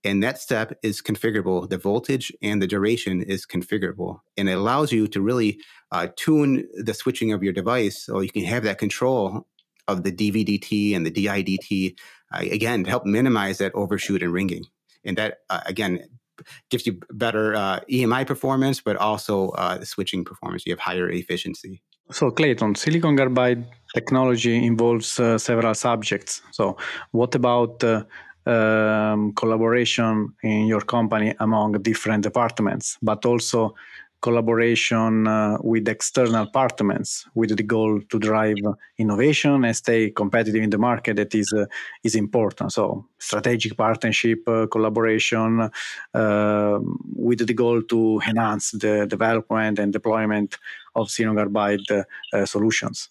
And 0.04 0.24
that 0.24 0.40
step 0.40 0.78
is 0.84 1.02
configurable. 1.02 1.68
The 1.68 1.78
voltage 1.78 2.32
and 2.42 2.62
the 2.62 2.68
duration 2.68 3.22
is 3.22 3.46
configurable. 3.46 4.20
And 4.38 4.48
it 4.48 4.54
allows 4.54 4.92
you 4.92 5.08
to 5.08 5.22
really 5.22 5.60
uh, 5.92 6.08
tune 6.16 6.68
the 6.76 6.94
switching 6.94 7.34
of 7.34 7.44
your 7.44 7.52
device 7.52 8.06
so 8.06 8.22
you 8.22 8.30
can 8.30 8.46
have 8.46 8.64
that 8.64 8.78
control 8.78 9.48
of 9.88 10.04
the 10.04 10.12
DVDT 10.12 10.96
and 10.96 11.06
the 11.06 11.12
DIDT, 11.12 11.98
uh, 12.32 12.46
again, 12.52 12.84
to 12.84 12.90
help 12.90 13.06
minimize 13.06 13.58
that 13.58 13.74
overshoot 13.74 14.22
and 14.22 14.32
ringing. 14.32 14.64
And 15.04 15.18
that, 15.18 15.40
uh, 15.50 15.62
again, 15.66 16.08
gives 16.70 16.86
you 16.86 17.00
better 17.12 17.56
uh, 17.56 17.80
EMI 17.92 18.26
performance, 18.26 18.82
but 18.82 18.96
also 18.98 19.50
uh, 19.50 19.84
switching 19.84 20.24
performance. 20.24 20.66
You 20.66 20.74
have 20.74 20.80
higher 20.80 21.10
efficiency. 21.10 21.82
So, 22.12 22.32
Clayton, 22.32 22.76
silicon 22.76 23.16
carbide 23.16 23.66
technology 23.94 24.66
involves 24.66 25.20
uh, 25.20 25.38
several 25.38 25.76
subjects. 25.76 26.42
So, 26.52 26.78
what 27.12 27.36
about 27.36 27.84
uh, 27.84 28.04
um, 28.50 29.34
collaboration 29.34 30.34
in 30.42 30.66
your 30.66 30.82
company 30.82 31.36
among 31.40 31.74
different 31.84 32.24
departments, 32.24 32.98
but 33.02 33.26
also 33.26 33.76
collaboration 34.22 35.28
uh, 35.28 35.58
with 35.62 35.88
external 35.88 36.48
partners 36.48 37.26
with 37.36 37.56
the 37.56 37.64
goal 37.64 38.02
to 38.10 38.20
drive 38.20 38.58
innovation 38.98 39.64
and 39.64 39.76
stay 39.76 40.10
competitive 40.10 40.64
in 40.64 40.70
the 40.70 40.78
market 40.78 41.16
that 41.16 41.34
is 41.36 41.54
uh, 41.54 41.66
is 42.04 42.16
important. 42.16 42.72
So 42.72 43.06
strategic 43.18 43.78
partnership 43.78 44.48
uh, 44.48 44.68
collaboration 44.68 45.70
uh, 46.14 46.80
with 47.16 47.46
the 47.46 47.54
goal 47.54 47.82
to 47.84 48.22
enhance 48.28 48.72
the 48.72 49.06
development 49.08 49.80
and 49.80 49.94
deployment 49.94 50.58
of 50.96 51.10
silicon 51.10 51.38
carbide 51.38 51.80
uh, 51.92 52.46
solutions 52.46 53.10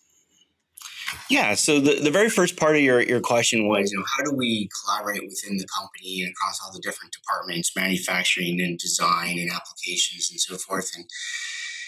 yeah. 1.30 1.54
So 1.54 1.80
the, 1.80 2.00
the 2.00 2.10
very 2.10 2.28
first 2.28 2.56
part 2.56 2.76
of 2.76 2.82
your, 2.82 3.00
your 3.00 3.20
question 3.20 3.68
was, 3.68 3.90
you 3.90 3.98
know, 3.98 4.04
how 4.16 4.22
do 4.24 4.36
we 4.36 4.68
collaborate 4.84 5.22
within 5.22 5.56
the 5.56 5.66
company 5.76 6.22
and 6.22 6.30
across 6.30 6.60
all 6.64 6.72
the 6.72 6.80
different 6.80 7.12
departments, 7.12 7.72
manufacturing 7.76 8.60
and 8.60 8.78
design 8.78 9.38
and 9.38 9.50
applications 9.50 10.30
and 10.30 10.40
so 10.40 10.56
forth. 10.56 10.90
And, 10.94 11.04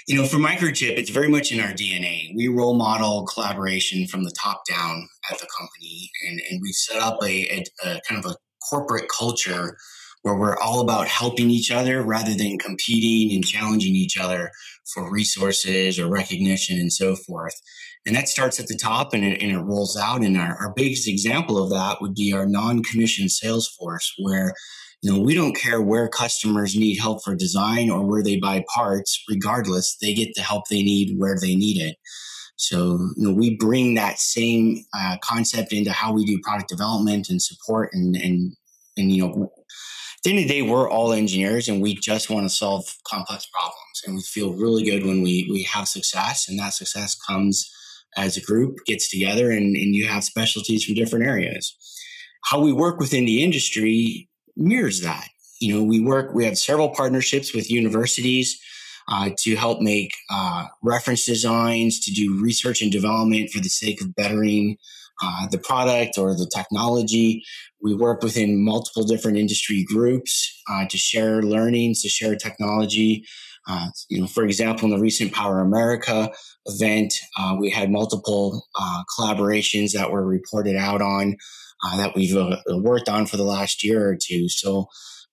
you 0.06 0.16
know, 0.16 0.26
for 0.26 0.36
Microchip, 0.36 0.96
it's 0.96 1.10
very 1.10 1.28
much 1.28 1.52
in 1.52 1.60
our 1.60 1.72
DNA. 1.72 2.34
We 2.34 2.48
role 2.48 2.76
model 2.76 3.26
collaboration 3.26 4.06
from 4.06 4.24
the 4.24 4.32
top 4.32 4.62
down 4.68 5.08
at 5.30 5.38
the 5.38 5.48
company. 5.58 6.10
And, 6.26 6.40
and 6.50 6.60
we 6.62 6.72
set 6.72 7.00
up 7.00 7.18
a, 7.22 7.48
a, 7.48 7.64
a 7.84 8.00
kind 8.08 8.24
of 8.24 8.30
a 8.30 8.36
corporate 8.68 9.08
culture 9.08 9.76
where 10.22 10.36
we're 10.36 10.58
all 10.58 10.80
about 10.80 11.08
helping 11.08 11.50
each 11.50 11.70
other 11.70 12.02
rather 12.02 12.34
than 12.34 12.58
competing 12.58 13.34
and 13.34 13.46
challenging 13.46 13.94
each 13.94 14.18
other 14.18 14.50
for 14.92 15.10
resources 15.10 15.98
or 15.98 16.08
recognition 16.08 16.78
and 16.78 16.92
so 16.92 17.16
forth. 17.16 17.54
And 18.06 18.16
that 18.16 18.28
starts 18.28 18.58
at 18.58 18.66
the 18.66 18.76
top 18.76 19.12
and 19.12 19.24
it, 19.24 19.42
and 19.42 19.52
it 19.52 19.58
rolls 19.58 19.96
out. 19.96 20.22
And 20.22 20.36
our, 20.36 20.56
our 20.56 20.72
biggest 20.74 21.08
example 21.08 21.62
of 21.62 21.70
that 21.70 22.00
would 22.00 22.14
be 22.14 22.32
our 22.32 22.46
non-commissioned 22.46 23.30
sales 23.30 23.68
force, 23.68 24.12
where 24.18 24.54
you 25.02 25.12
know 25.12 25.18
we 25.18 25.34
don't 25.34 25.56
care 25.56 25.80
where 25.80 26.08
customers 26.08 26.76
need 26.76 26.98
help 26.98 27.22
for 27.22 27.34
design 27.34 27.90
or 27.90 28.04
where 28.06 28.22
they 28.22 28.36
buy 28.36 28.64
parts, 28.74 29.22
regardless, 29.28 29.96
they 30.00 30.14
get 30.14 30.34
the 30.34 30.42
help 30.42 30.64
they 30.68 30.82
need 30.82 31.18
where 31.18 31.38
they 31.38 31.54
need 31.54 31.80
it. 31.80 31.96
So 32.56 32.98
you 33.16 33.28
know 33.28 33.34
we 33.34 33.56
bring 33.56 33.94
that 33.94 34.18
same 34.18 34.84
uh, 34.94 35.16
concept 35.22 35.72
into 35.72 35.92
how 35.92 36.12
we 36.12 36.24
do 36.24 36.40
product 36.42 36.68
development 36.68 37.28
and 37.28 37.40
support 37.40 37.90
and 37.92 38.16
and 38.16 38.56
and 38.96 39.12
you 39.12 39.26
know 39.26 39.52
the 40.22 40.30
end 40.30 40.38
of 40.38 40.48
the 40.48 40.54
day, 40.54 40.62
we're 40.62 40.90
all 40.90 41.12
engineers 41.12 41.68
and 41.68 41.80
we 41.80 41.94
just 41.94 42.28
want 42.28 42.44
to 42.44 42.54
solve 42.54 42.84
complex 43.06 43.46
problems. 43.46 44.02
And 44.06 44.16
we 44.16 44.22
feel 44.22 44.52
really 44.52 44.84
good 44.84 45.04
when 45.04 45.22
we, 45.22 45.48
we 45.50 45.62
have 45.64 45.88
success, 45.88 46.48
and 46.48 46.58
that 46.58 46.74
success 46.74 47.14
comes 47.14 47.70
as 48.16 48.36
a 48.36 48.40
group 48.40 48.78
gets 48.86 49.10
together 49.10 49.50
and, 49.50 49.76
and 49.76 49.94
you 49.94 50.06
have 50.06 50.24
specialties 50.24 50.84
from 50.84 50.94
different 50.94 51.26
areas. 51.26 51.76
How 52.44 52.60
we 52.60 52.72
work 52.72 52.98
within 52.98 53.24
the 53.24 53.42
industry 53.42 54.28
mirrors 54.56 55.00
that. 55.02 55.28
You 55.60 55.74
know, 55.74 55.84
we 55.84 56.00
work, 56.00 56.34
we 56.34 56.44
have 56.44 56.58
several 56.58 56.88
partnerships 56.88 57.54
with 57.54 57.70
universities 57.70 58.60
uh, 59.08 59.30
to 59.38 59.56
help 59.56 59.80
make 59.80 60.12
uh, 60.30 60.66
reference 60.82 61.26
designs, 61.26 62.00
to 62.00 62.12
do 62.12 62.40
research 62.40 62.82
and 62.82 62.90
development 62.90 63.50
for 63.50 63.60
the 63.60 63.68
sake 63.68 64.00
of 64.00 64.14
bettering 64.14 64.76
uh, 65.22 65.46
the 65.50 65.58
product 65.58 66.18
or 66.18 66.34
the 66.34 66.50
technology. 66.54 67.44
We 67.82 67.94
work 67.94 68.22
within 68.22 68.64
multiple 68.64 69.04
different 69.04 69.38
industry 69.38 69.84
groups 69.84 70.62
uh, 70.70 70.86
to 70.86 70.96
share 70.96 71.42
learnings, 71.42 72.02
to 72.02 72.08
share 72.08 72.36
technology. 72.36 73.24
Uh, 73.68 73.88
you 74.08 74.20
know, 74.20 74.26
for 74.26 74.44
example, 74.44 74.86
in 74.86 74.90
the 74.94 75.00
recent 75.00 75.32
PowerAmerica 75.32 76.34
event, 76.66 77.14
uh, 77.38 77.56
we 77.58 77.70
had 77.70 77.90
multiple 77.90 78.66
uh, 78.78 79.02
collaborations 79.18 79.92
that 79.92 80.10
were 80.10 80.26
reported 80.26 80.76
out 80.76 81.02
on 81.02 81.36
that 81.96 82.14
we've 82.14 82.36
worked 82.82 83.08
on 83.08 83.24
for 83.24 83.38
the 83.38 83.42
last 83.42 83.82
year 83.82 84.06
or 84.06 84.16
two. 84.16 84.48
So, 84.48 84.86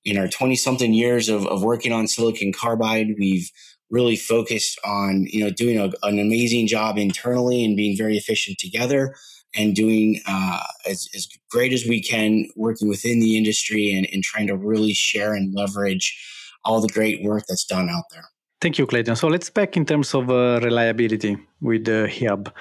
in 0.06 0.17
our 0.17 0.29
20 0.29 0.56
something 0.56 0.94
years 0.94 1.27
of, 1.27 1.46
of 1.48 1.62
working 1.62 1.91
on 1.91 2.08
silicon 2.08 2.53
carbide, 2.53 3.08
we've 3.20 3.51
really 3.89 4.15
focused 4.15 4.79
on 4.86 5.25
you 5.29 5.44
know 5.44 5.50
doing 5.50 5.77
a, 5.77 5.91
an 6.03 6.20
amazing 6.20 6.67
job 6.67 6.98
internally 6.98 7.63
and 7.63 7.77
being 7.77 7.98
very 7.98 8.17
efficient 8.17 8.58
together 8.58 9.15
and 9.58 9.76
doing 9.76 10.22
uh, 10.28 10.60
as, 10.90 11.10
as 11.16 11.28
great 11.50 11.74
as 11.74 11.86
we 11.86 12.02
can 12.02 12.48
working 12.56 12.88
within 12.88 13.20
the 13.20 13.38
industry 13.38 13.94
and, 13.94 14.08
and 14.14 14.24
trying 14.24 14.48
to 14.48 14.56
really 14.56 14.94
share 14.94 15.34
and 15.34 15.54
leverage 15.54 16.18
all 16.64 16.82
the 16.82 16.88
great 16.88 17.24
work 17.24 17.44
that's 17.48 17.66
done 17.66 17.90
out 17.90 18.04
there. 18.12 18.26
Thank 18.60 18.80
you, 18.80 18.88
Clayton. 18.88 19.16
So 19.16 19.28
let's 19.28 19.50
back 19.52 19.78
in 19.78 19.86
terms 19.86 20.14
of 20.16 20.30
uh, 20.32 20.60
reliability 20.64 21.38
with 21.62 21.86
the 21.86 22.10
hub. 22.20 22.52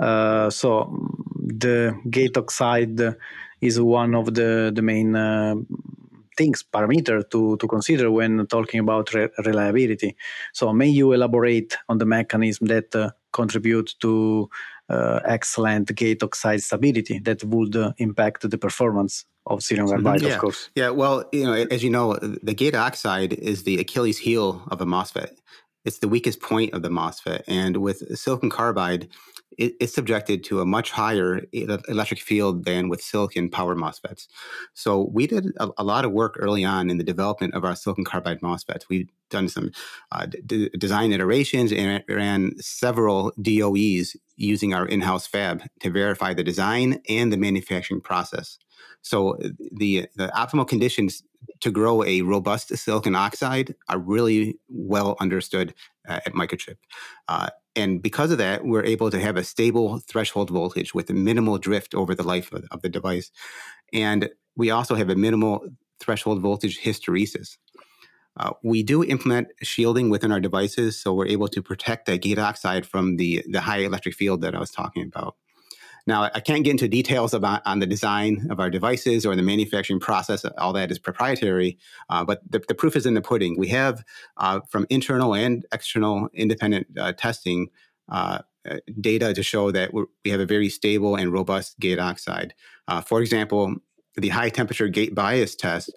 Uh, 0.00 0.50
so 0.50 0.68
the 1.36 1.96
gate 2.10 2.36
oxide 2.36 3.00
is 3.60 3.80
one 3.80 4.14
of 4.14 4.34
the, 4.34 4.72
the 4.74 4.82
main 4.82 5.14
uh, 5.14 5.54
things, 6.36 6.64
parameter 6.64 7.28
to, 7.30 7.56
to 7.56 7.68
consider 7.68 8.10
when 8.10 8.46
talking 8.48 8.80
about 8.80 9.14
re- 9.14 9.28
reliability. 9.44 10.16
So 10.52 10.72
may 10.72 10.88
you 10.88 11.12
elaborate 11.12 11.76
on 11.88 11.98
the 11.98 12.06
mechanism 12.06 12.66
that 12.66 12.94
uh, 12.94 13.10
contribute 13.32 13.94
to 14.00 14.50
excellent 14.90 15.94
gate 15.94 16.22
oxide 16.22 16.62
stability 16.62 17.18
that 17.20 17.42
would 17.44 17.76
uh, 17.76 17.92
impact 17.98 18.48
the 18.48 18.58
performance 18.58 19.24
of 19.46 19.62
silicon 19.62 19.88
carbide, 19.88 20.22
yeah. 20.22 20.34
of 20.34 20.40
course. 20.40 20.70
Yeah, 20.74 20.90
well, 20.90 21.24
you 21.32 21.44
know, 21.44 21.52
as 21.52 21.84
you 21.84 21.90
know, 21.90 22.14
the 22.16 22.54
gate 22.54 22.74
oxide 22.74 23.34
is 23.34 23.64
the 23.64 23.78
Achilles 23.78 24.18
heel 24.18 24.62
of 24.70 24.80
a 24.80 24.86
MOSFET. 24.86 25.36
It's 25.84 25.98
the 25.98 26.08
weakest 26.08 26.40
point 26.40 26.72
of 26.72 26.82
the 26.82 26.88
MOSFET, 26.88 27.42
and 27.46 27.78
with 27.78 28.16
silicon 28.18 28.50
carbide, 28.50 29.08
it, 29.58 29.74
it's 29.80 29.94
subjected 29.94 30.44
to 30.44 30.60
a 30.60 30.66
much 30.66 30.90
higher 30.90 31.42
electric 31.52 32.20
field 32.20 32.64
than 32.64 32.88
with 32.88 33.02
silicon 33.02 33.48
power 33.50 33.74
MOSFETs. 33.74 34.26
So 34.74 35.10
we 35.12 35.26
did 35.26 35.52
a, 35.58 35.68
a 35.78 35.84
lot 35.84 36.04
of 36.04 36.12
work 36.12 36.36
early 36.38 36.64
on 36.64 36.90
in 36.90 36.98
the 36.98 37.04
development 37.04 37.54
of 37.54 37.64
our 37.64 37.74
silicon 37.74 38.04
carbide 38.04 38.40
MOSFETs. 38.40 38.88
We've 38.88 39.08
done 39.30 39.48
some 39.48 39.70
uh, 40.12 40.26
d- 40.46 40.70
design 40.78 41.12
iterations 41.12 41.72
and 41.72 42.02
ran 42.08 42.52
several 42.58 43.32
DOEs 43.40 44.16
using 44.36 44.74
our 44.74 44.86
in-house 44.86 45.26
fab 45.26 45.62
to 45.80 45.90
verify 45.90 46.34
the 46.34 46.44
design 46.44 47.00
and 47.08 47.32
the 47.32 47.36
manufacturing 47.36 48.00
process. 48.00 48.58
So 49.02 49.36
uh, 49.36 49.48
the 49.72 50.08
the 50.16 50.28
optimal 50.28 50.66
conditions 50.66 51.22
to 51.60 51.70
grow 51.70 52.02
a 52.04 52.22
robust 52.22 52.76
silicon 52.76 53.14
oxide 53.14 53.74
are 53.88 53.98
really 53.98 54.58
well 54.68 55.16
understood 55.20 55.74
uh, 56.08 56.20
at 56.26 56.32
Microchip. 56.32 56.76
Uh, 57.28 57.48
and 57.76 58.02
because 58.02 58.30
of 58.30 58.38
that, 58.38 58.64
we're 58.64 58.84
able 58.84 59.10
to 59.10 59.20
have 59.20 59.36
a 59.36 59.44
stable 59.44 59.98
threshold 59.98 60.50
voltage 60.50 60.94
with 60.94 61.10
minimal 61.10 61.58
drift 61.58 61.94
over 61.94 62.14
the 62.14 62.22
life 62.22 62.52
of, 62.52 62.64
of 62.70 62.82
the 62.82 62.88
device. 62.88 63.30
And 63.92 64.30
we 64.56 64.70
also 64.70 64.94
have 64.94 65.10
a 65.10 65.16
minimal 65.16 65.66
threshold 66.00 66.40
voltage 66.40 66.80
hysteresis. 66.80 67.56
Uh, 68.36 68.50
we 68.62 68.82
do 68.82 69.04
implement 69.04 69.48
shielding 69.62 70.10
within 70.10 70.32
our 70.32 70.40
devices, 70.40 71.00
so 71.00 71.14
we're 71.14 71.26
able 71.26 71.48
to 71.48 71.62
protect 71.62 72.06
the 72.06 72.18
gate 72.18 72.38
oxide 72.38 72.84
from 72.84 73.16
the, 73.16 73.44
the 73.48 73.60
high 73.60 73.78
electric 73.78 74.14
field 74.14 74.40
that 74.40 74.54
I 74.54 74.58
was 74.58 74.72
talking 74.72 75.04
about. 75.04 75.36
Now, 76.06 76.30
I 76.34 76.40
can't 76.40 76.64
get 76.64 76.72
into 76.72 76.86
details 76.86 77.32
about 77.32 77.62
on 77.64 77.78
the 77.78 77.86
design 77.86 78.46
of 78.50 78.60
our 78.60 78.68
devices 78.68 79.24
or 79.24 79.34
the 79.34 79.42
manufacturing 79.42 80.00
process. 80.00 80.44
All 80.58 80.74
that 80.74 80.90
is 80.90 80.98
proprietary, 80.98 81.78
uh, 82.10 82.24
but 82.24 82.40
the, 82.48 82.58
the, 82.68 82.74
proof 82.74 82.94
is 82.94 83.06
in 83.06 83.14
the 83.14 83.22
pudding. 83.22 83.58
We 83.58 83.68
have 83.68 84.04
uh, 84.36 84.60
from 84.68 84.86
internal 84.90 85.34
and 85.34 85.64
external 85.72 86.28
independent 86.34 86.88
uh, 86.98 87.12
testing 87.12 87.68
uh, 88.10 88.40
uh, 88.68 88.76
data 89.00 89.32
to 89.32 89.42
show 89.42 89.70
that 89.70 89.94
we 89.94 90.30
have 90.30 90.40
a 90.40 90.46
very 90.46 90.68
stable 90.68 91.16
and 91.16 91.32
robust 91.32 91.78
gate 91.80 91.98
oxide. 91.98 92.54
Uh, 92.86 93.00
for 93.00 93.22
example, 93.22 93.74
the 94.16 94.28
high 94.28 94.50
temperature 94.50 94.88
gate 94.88 95.14
bias 95.14 95.54
test, 95.54 95.90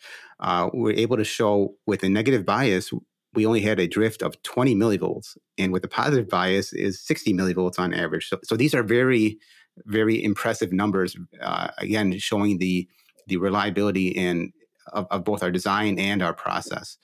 we're 0.73 0.93
able 0.93 1.17
to 1.17 1.25
show 1.25 1.75
with 1.85 2.03
a 2.03 2.09
negative 2.09 2.45
bias, 2.45 2.91
we 3.33 3.45
only 3.45 3.61
had 3.61 3.79
a 3.79 3.87
drift 3.87 4.21
of 4.21 4.41
20 4.43 4.73
millivolts, 4.73 5.37
and 5.57 5.71
with 5.71 5.83
a 5.83 5.87
positive 5.87 6.29
bias 6.29 6.73
is 6.73 6.99
60 7.01 7.33
millivolts 7.33 7.77
on 7.77 7.93
average. 7.93 8.29
So, 8.29 8.39
so 8.43 8.55
these 8.55 8.73
are 8.73 8.83
very 8.83 9.37
very 9.85 10.23
impressive 10.23 10.71
numbers. 10.71 11.15
Uh, 11.41 11.69
again, 11.77 12.17
showing 12.19 12.57
the 12.57 12.87
the 13.27 13.37
reliability 13.37 14.07
in 14.07 14.53
of, 14.93 15.05
of, 15.11 15.25
both 15.25 15.43
our 15.43 15.51
design 15.51 15.99
and 15.99 16.21
our 16.21 16.33
process. 16.33 16.97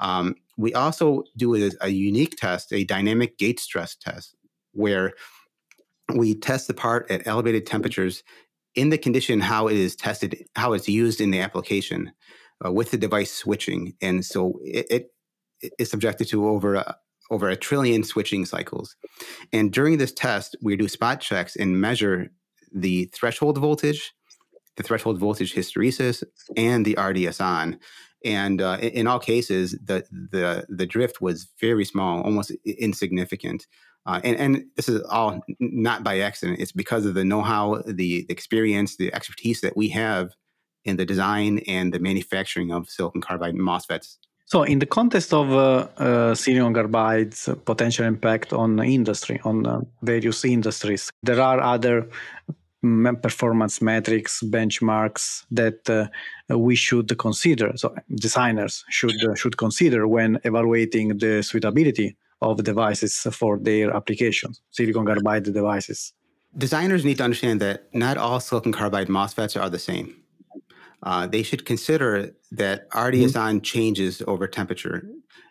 Um, 0.00 0.34
we 0.56 0.74
also 0.74 1.22
do 1.36 1.54
a, 1.54 1.70
a, 1.80 1.88
unique 1.88 2.36
test, 2.36 2.72
a 2.72 2.82
dynamic 2.82 3.38
gate 3.38 3.60
stress 3.60 3.94
test, 3.94 4.34
where 4.72 5.12
we 6.14 6.34
test 6.34 6.66
the 6.66 6.74
part 6.74 7.08
at 7.12 7.26
elevated 7.28 7.64
temperatures 7.64 8.24
in 8.74 8.90
the 8.90 8.98
condition 8.98 9.40
how 9.40 9.68
it 9.68 9.76
is 9.76 9.94
tested, 9.94 10.44
how 10.56 10.72
it's 10.72 10.88
used 10.88 11.20
in 11.20 11.30
the 11.30 11.40
application 11.40 12.12
uh, 12.64 12.72
with 12.72 12.90
the 12.90 12.98
device 12.98 13.32
switching. 13.32 13.94
And 14.00 14.24
so 14.24 14.58
it, 14.62 14.86
it 15.62 15.72
is 15.78 15.90
subjected 15.90 16.28
to 16.28 16.48
over 16.48 16.76
a, 16.76 16.96
over 17.30 17.48
a 17.48 17.56
trillion 17.56 18.02
switching 18.04 18.44
cycles. 18.44 18.96
And 19.52 19.72
during 19.72 19.98
this 19.98 20.12
test, 20.12 20.56
we 20.62 20.76
do 20.76 20.88
spot 20.88 21.20
checks 21.20 21.56
and 21.56 21.80
measure 21.80 22.30
the 22.72 23.06
threshold 23.06 23.58
voltage, 23.58 24.12
the 24.76 24.82
threshold 24.82 25.18
voltage 25.18 25.54
hysteresis, 25.54 26.22
and 26.56 26.84
the 26.84 26.96
RDS 27.00 27.40
on. 27.40 27.78
And 28.24 28.60
uh, 28.60 28.78
in 28.80 29.06
all 29.06 29.18
cases, 29.18 29.72
the, 29.84 30.04
the, 30.10 30.66
the 30.68 30.86
drift 30.86 31.20
was 31.20 31.48
very 31.60 31.84
small, 31.84 32.22
almost 32.22 32.50
insignificant. 32.64 33.66
Uh, 34.06 34.20
and, 34.24 34.36
and 34.36 34.64
this 34.76 34.88
is 34.88 35.02
all 35.02 35.40
not 35.60 36.02
by 36.02 36.20
accident. 36.20 36.60
It's 36.60 36.72
because 36.72 37.04
of 37.04 37.14
the 37.14 37.24
know-how, 37.24 37.82
the 37.86 38.26
experience, 38.28 38.96
the 38.96 39.12
expertise 39.14 39.60
that 39.60 39.76
we 39.76 39.90
have 39.90 40.34
in 40.84 40.96
the 40.96 41.04
design 41.04 41.58
and 41.66 41.92
the 41.92 41.98
manufacturing 41.98 42.72
of 42.72 42.88
silicon 42.88 43.20
carbide 43.20 43.54
MOSFETs 43.54 44.16
so, 44.50 44.62
in 44.62 44.78
the 44.78 44.86
context 44.86 45.34
of 45.34 45.52
uh, 45.52 45.86
uh, 45.98 46.34
silicon 46.34 46.72
carbide's 46.72 47.50
potential 47.66 48.06
impact 48.06 48.54
on 48.54 48.82
industry, 48.82 49.38
on 49.44 49.66
uh, 49.66 49.82
various 50.00 50.42
industries, 50.42 51.10
there 51.22 51.38
are 51.38 51.60
other 51.60 52.08
mm, 52.82 53.22
performance 53.22 53.82
metrics, 53.82 54.42
benchmarks 54.42 55.44
that 55.50 55.80
uh, 55.90 56.58
we 56.58 56.76
should 56.76 57.18
consider. 57.18 57.72
So, 57.76 57.94
designers 58.14 58.86
should 58.88 59.22
uh, 59.22 59.34
should 59.34 59.58
consider 59.58 60.08
when 60.08 60.40
evaluating 60.44 61.18
the 61.18 61.42
suitability 61.42 62.16
of 62.40 62.64
devices 62.64 63.26
for 63.30 63.58
their 63.58 63.94
applications, 63.94 64.62
silicon 64.70 65.04
carbide 65.04 65.44
devices. 65.44 66.14
Designers 66.56 67.04
need 67.04 67.18
to 67.18 67.24
understand 67.24 67.60
that 67.60 67.92
not 67.92 68.16
all 68.16 68.40
silicon 68.40 68.72
carbide 68.72 69.08
MOSFETs 69.08 69.60
are 69.60 69.68
the 69.68 69.78
same 69.78 70.16
uh, 71.02 71.26
they 71.26 71.42
should 71.42 71.64
consider 71.64 72.34
that 72.52 72.88
on 73.36 73.56
mm-hmm. 73.56 73.62
changes 73.62 74.22
over 74.26 74.46
temperature. 74.46 75.08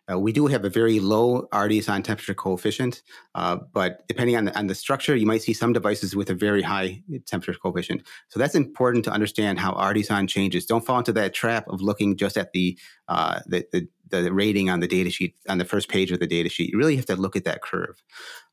Uh, 0.10 0.18
we 0.18 0.32
do 0.32 0.48
have 0.48 0.64
a 0.64 0.70
very 0.70 1.02
low 1.02 1.50
RDS 1.54 1.90
on 1.90 2.02
temperature 2.02 2.34
coefficient, 2.34 3.02
uh, 3.36 3.58
but 3.74 4.08
depending 4.08 4.38
on 4.38 4.46
the, 4.46 4.58
on 4.58 4.68
the 4.68 4.76
structure, 4.76 5.16
you 5.18 5.26
might 5.26 5.42
see 5.42 5.52
some 5.52 5.74
devices 5.74 6.16
with 6.16 6.30
a 6.30 6.34
very 6.34 6.62
high 6.62 7.04
temperature 7.26 7.60
coefficient. 7.62 8.02
So 8.30 8.40
that's 8.40 8.56
important 8.56 9.04
to 9.06 9.12
understand 9.12 9.60
how 9.60 9.74
on 9.74 10.28
changes. 10.28 10.66
Don't 10.66 10.86
fall 10.86 11.00
into 11.00 11.12
that 11.14 11.34
trap 11.34 11.68
of 11.68 11.82
looking 11.82 12.16
just 12.16 12.38
at 12.38 12.54
the, 12.54 12.80
uh, 13.10 13.42
the, 13.48 13.66
the 13.72 13.88
the 14.10 14.32
rating 14.32 14.70
on 14.70 14.80
the 14.80 14.88
data 14.88 15.10
sheet 15.10 15.36
on 15.50 15.58
the 15.58 15.66
first 15.66 15.90
page 15.90 16.12
of 16.12 16.20
the 16.20 16.28
data 16.28 16.50
sheet. 16.50 16.72
You 16.72 16.78
really 16.78 16.96
have 16.96 17.06
to 17.08 17.16
look 17.16 17.36
at 17.36 17.44
that 17.44 17.62
curve. 17.62 18.02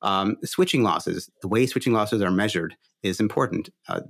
Um, 0.03 0.37
switching 0.45 0.83
losses, 0.83 1.31
the 1.43 1.49
way 1.49 1.67
switching 1.67 1.93
losses 1.93 2.23
are 2.23 2.31
measured 2.31 2.77
is 3.03 3.21
important. 3.21 3.71
Uh, 3.89 4.01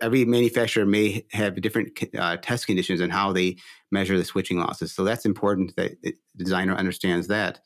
every 0.00 0.24
manufacturer 0.24 0.86
may 0.86 1.24
have 1.32 1.60
different 1.60 1.98
uh, 2.18 2.36
test 2.36 2.66
conditions 2.66 3.00
and 3.00 3.12
how 3.12 3.32
they 3.32 3.56
measure 3.90 4.16
the 4.16 4.24
switching 4.24 4.58
losses. 4.58 4.92
So 4.92 5.04
that's 5.04 5.24
important 5.24 5.76
that 5.76 6.00
the 6.02 6.14
designer 6.36 6.74
understands 6.74 7.28
that. 7.28 7.60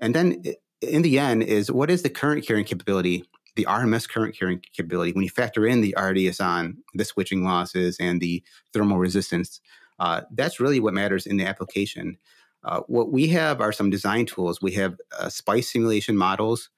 And 0.00 0.14
then 0.14 0.42
in 0.80 1.02
the 1.02 1.18
end 1.18 1.42
is 1.42 1.70
what 1.70 1.90
is 1.90 2.02
the 2.02 2.10
current 2.10 2.46
carrying 2.46 2.64
capability, 2.64 3.24
the 3.56 3.66
RMS 3.66 4.08
current 4.08 4.36
carrying 4.36 4.62
capability 4.72 5.12
when 5.12 5.24
you 5.24 5.30
factor 5.30 5.66
in 5.66 5.80
the 5.80 5.94
RDS 6.00 6.40
on 6.40 6.78
the 6.94 7.04
switching 7.04 7.44
losses 7.44 7.96
and 8.00 8.20
the 8.20 8.42
thermal 8.72 8.98
resistance. 8.98 9.60
Uh, 9.98 10.22
that's 10.32 10.60
really 10.60 10.80
what 10.80 10.94
matters 10.94 11.26
in 11.26 11.36
the 11.36 11.46
application. 11.46 12.16
Uh, 12.64 12.80
what 12.88 13.12
we 13.12 13.28
have 13.28 13.60
are 13.60 13.72
some 13.72 13.90
design 13.90 14.26
tools. 14.26 14.60
We 14.60 14.72
have 14.72 14.96
uh, 15.18 15.28
SPICE 15.28 15.70
simulation 15.70 16.16
models. 16.16 16.70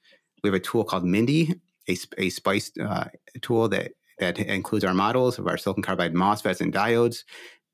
We 0.43 0.49
have 0.49 0.55
a 0.55 0.61
tool 0.61 0.85
called 0.85 1.05
Mindi, 1.05 1.55
a, 1.89 1.97
a 2.19 2.31
SPICE 2.31 2.73
uh, 2.81 3.05
tool 3.41 3.69
that 3.69 3.93
that 4.23 4.39
includes 4.39 4.85
our 4.85 4.95
models 4.95 5.39
of 5.39 5.49
our 5.49 5.57
silicon 5.57 5.83
carbide 5.83 6.15
MOSFETs 6.15 6.61
and 6.61 6.73
diodes. 6.73 7.25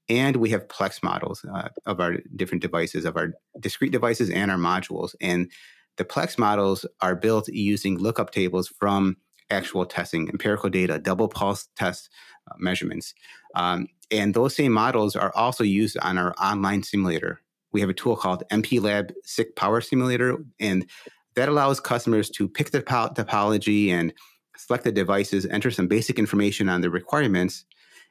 And 0.09 0.37
we 0.37 0.49
have 0.51 0.69
PLECS 0.69 1.03
models 1.03 1.45
uh, 1.45 1.69
of 1.85 2.01
our 2.01 2.17
different 2.35 2.63
devices, 2.63 3.05
of 3.05 3.17
our 3.19 3.35
discrete 3.61 3.93
devices 3.93 4.31
and 4.31 4.51
our 4.51 4.57
modules. 4.57 5.15
And 5.21 5.51
the 5.99 6.05
PLECS 6.05 6.39
models 6.39 6.87
are 7.03 7.15
built 7.15 7.49
using 7.49 7.99
lookup 7.99 8.31
tables 8.31 8.69
from 8.69 9.19
actual 9.51 9.85
testing, 9.85 10.29
empirical 10.31 10.71
data, 10.71 10.99
double 10.99 11.29
pulse 11.29 11.69
test 11.77 12.09
uh, 12.51 12.55
measurements. 12.59 13.15
Um, 13.55 13.89
and 14.11 14.33
those 14.33 14.57
same 14.57 14.73
models 14.73 15.17
are 15.17 15.33
also 15.35 15.65
used 15.65 15.99
on 15.99 16.17
our 16.17 16.35
online 16.43 16.83
simulator. 16.83 17.43
We 17.73 17.83
have 17.83 17.91
a 17.91 17.95
tool 17.95 18.17
called 18.17 18.45
MP 18.51 18.81
Lab 18.81 19.13
Sick 19.23 19.55
Power 19.55 19.83
Simulator, 19.83 20.39
and 20.59 20.89
that 21.35 21.51
allows 21.51 21.79
customers 21.79 22.31
to 22.31 22.49
pick 22.49 22.71
the 22.71 22.83
topology 22.83 23.91
and 23.91 24.15
select 24.59 24.85
the 24.85 24.93
devices, 24.93 25.47
enter 25.47 25.71
some 25.71 25.89
basic 25.89 26.19
information 26.19 26.69
on 26.69 26.83
the 26.83 26.91
requirements, 26.91 27.65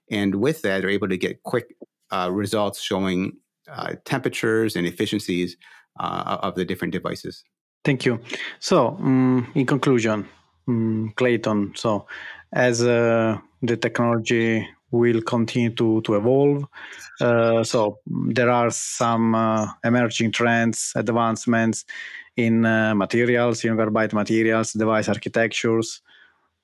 and 0.10 0.36
with 0.36 0.62
that, 0.62 0.81
they're 0.81 0.89
able 0.89 1.10
to 1.10 1.17
get 1.17 1.43
quick 1.43 1.75
uh, 2.12 2.29
results 2.31 2.81
showing 2.81 3.38
uh, 3.69 3.95
temperatures 4.05 4.75
and 4.75 4.88
efficiencies 4.88 5.57
uh, 5.99 6.38
of 6.41 6.55
the 6.55 6.65
different 6.65 6.93
devices. 6.93 7.43
Thank 7.83 8.05
you. 8.05 8.19
So, 8.60 8.89
um, 8.99 9.51
in 9.55 9.65
conclusion, 9.65 10.27
um, 10.67 11.13
Clayton, 11.15 11.73
so 11.75 12.05
as 12.53 12.81
uh, 12.81 13.38
the 13.62 13.77
technology 13.77 14.67
will 14.91 15.21
continue 15.21 15.69
to, 15.71 16.01
to 16.01 16.15
evolve, 16.15 16.65
uh, 17.19 17.63
so 17.63 17.99
there 18.05 18.49
are 18.49 18.69
some 18.69 19.36
uh, 19.36 19.67
emerging 19.83 20.31
trends, 20.31 20.93
advancements 20.95 21.86
in 22.38 22.62
materials, 22.62 23.62
silicon 23.62 23.77
carbide 23.77 24.13
materials, 24.13 24.73
device 24.73 25.10
architectures, 25.10 26.01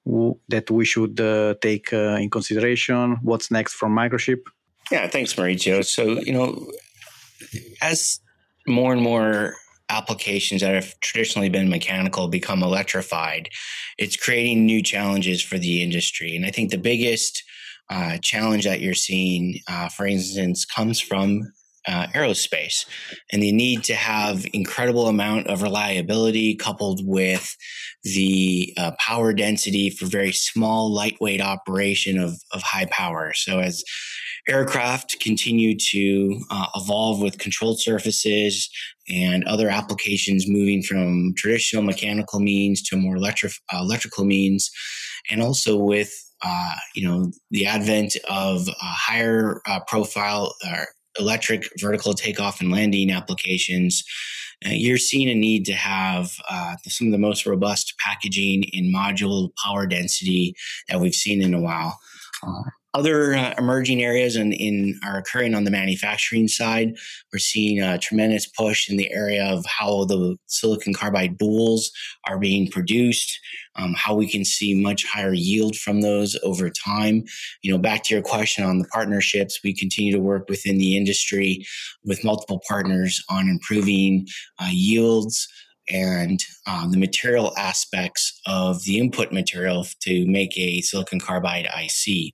that 0.05 0.69
we 0.69 0.85
should 0.85 1.19
uh, 1.19 1.55
take 1.61 1.93
uh, 1.93 2.17
in 2.19 2.29
consideration? 2.29 3.17
What's 3.21 3.51
next 3.51 3.73
from 3.73 3.95
Microchip? 3.95 4.41
Yeah, 4.91 5.07
thanks, 5.07 5.33
Maurizio. 5.33 5.85
So, 5.85 6.19
you 6.21 6.33
know, 6.33 6.71
as 7.81 8.19
more 8.67 8.93
and 8.93 9.01
more 9.01 9.55
applications 9.89 10.61
that 10.61 10.73
have 10.73 10.99
traditionally 10.99 11.49
been 11.49 11.69
mechanical 11.69 12.27
become 12.27 12.63
electrified, 12.63 13.49
it's 13.97 14.15
creating 14.15 14.65
new 14.65 14.81
challenges 14.81 15.41
for 15.41 15.57
the 15.57 15.81
industry. 15.83 16.35
And 16.35 16.45
I 16.45 16.51
think 16.51 16.71
the 16.71 16.77
biggest 16.77 17.43
uh, 17.89 18.17
challenge 18.21 18.63
that 18.65 18.81
you're 18.81 18.93
seeing, 18.93 19.59
uh, 19.67 19.89
for 19.89 20.05
instance, 20.05 20.65
comes 20.65 20.99
from 20.99 21.51
uh, 21.87 22.07
aerospace 22.07 22.85
and 23.31 23.41
the 23.41 23.51
need 23.51 23.83
to 23.83 23.93
have 23.93 24.45
incredible 24.53 25.07
amount 25.07 25.47
of 25.47 25.61
reliability 25.61 26.55
coupled 26.55 27.01
with 27.05 27.55
the 28.03 28.73
uh, 28.77 28.91
power 28.99 29.33
density 29.33 29.89
for 29.89 30.05
very 30.05 30.31
small 30.31 30.93
lightweight 30.93 31.41
operation 31.41 32.17
of, 32.17 32.35
of 32.51 32.61
high 32.61 32.85
power. 32.85 33.33
So 33.33 33.59
as 33.59 33.83
aircraft 34.47 35.19
continue 35.21 35.77
to 35.77 36.39
uh, 36.51 36.67
evolve 36.75 37.21
with 37.21 37.39
controlled 37.39 37.79
surfaces 37.79 38.69
and 39.09 39.43
other 39.45 39.69
applications 39.69 40.47
moving 40.47 40.81
from 40.81 41.33
traditional 41.35 41.83
mechanical 41.83 42.39
means 42.39 42.81
to 42.81 42.97
more 42.97 43.15
electric, 43.15 43.53
uh, 43.73 43.79
electrical 43.79 44.25
means 44.25 44.69
and 45.29 45.41
also 45.41 45.77
with 45.77 46.13
uh, 46.45 46.75
you 46.93 47.07
know 47.07 47.31
the 47.51 47.65
advent 47.65 48.15
of 48.29 48.67
higher 48.79 49.61
uh, 49.65 49.79
profile 49.87 50.53
electric 51.19 51.63
vertical 51.79 52.13
takeoff 52.13 52.61
and 52.61 52.71
landing 52.71 53.11
applications, 53.11 54.03
uh, 54.65 54.69
you're 54.69 54.97
seeing 54.97 55.29
a 55.29 55.35
need 55.35 55.65
to 55.65 55.73
have 55.73 56.31
uh, 56.49 56.75
some 56.87 57.07
of 57.07 57.11
the 57.11 57.17
most 57.17 57.45
robust 57.45 57.93
packaging 57.99 58.63
in 58.71 58.93
module 58.93 59.49
power 59.63 59.85
density 59.85 60.55
that 60.89 60.99
we've 60.99 61.15
seen 61.15 61.41
in 61.41 61.53
a 61.53 61.61
while. 61.61 61.99
Other 62.95 63.33
uh, 63.33 63.55
emerging 63.57 64.03
areas 64.03 64.35
in, 64.35 64.53
in, 64.53 64.99
are 65.03 65.17
occurring 65.17 65.55
on 65.55 65.63
the 65.63 65.71
manufacturing 65.71 66.47
side. 66.47 66.95
We're 67.31 67.39
seeing 67.39 67.81
a 67.81 67.97
tremendous 67.97 68.45
push 68.45 68.87
in 68.87 68.97
the 68.97 69.11
area 69.11 69.45
of 69.45 69.65
how 69.65 70.05
the 70.05 70.37
silicon 70.45 70.93
carbide 70.93 71.37
boules 71.39 71.91
are 72.27 72.37
being 72.37 72.69
produced, 72.69 73.39
um, 73.75 73.95
how 73.97 74.13
we 74.13 74.29
can 74.29 74.45
see 74.45 74.79
much 74.79 75.05
higher 75.05 75.33
yield 75.33 75.75
from 75.75 76.01
those 76.01 76.37
over 76.43 76.69
time. 76.69 77.23
You 77.63 77.71
know, 77.71 77.79
back 77.79 78.03
to 78.03 78.13
your 78.13 78.23
question 78.23 78.63
on 78.63 78.77
the 78.77 78.87
partnerships, 78.89 79.59
we 79.63 79.73
continue 79.73 80.11
to 80.11 80.19
work 80.19 80.47
within 80.47 80.77
the 80.77 80.95
industry 80.95 81.65
with 82.05 82.23
multiple 82.23 82.61
partners 82.67 83.23
on 83.27 83.49
improving 83.49 84.27
uh, 84.59 84.69
yields 84.69 85.47
and 85.89 86.39
um, 86.67 86.91
the 86.91 86.97
material 86.97 87.53
aspects 87.57 88.39
of 88.45 88.83
the 88.83 88.99
input 88.99 89.31
material 89.31 89.85
to 90.01 90.25
make 90.27 90.57
a 90.57 90.81
silicon 90.81 91.19
carbide 91.19 91.67
IC. 91.75 92.33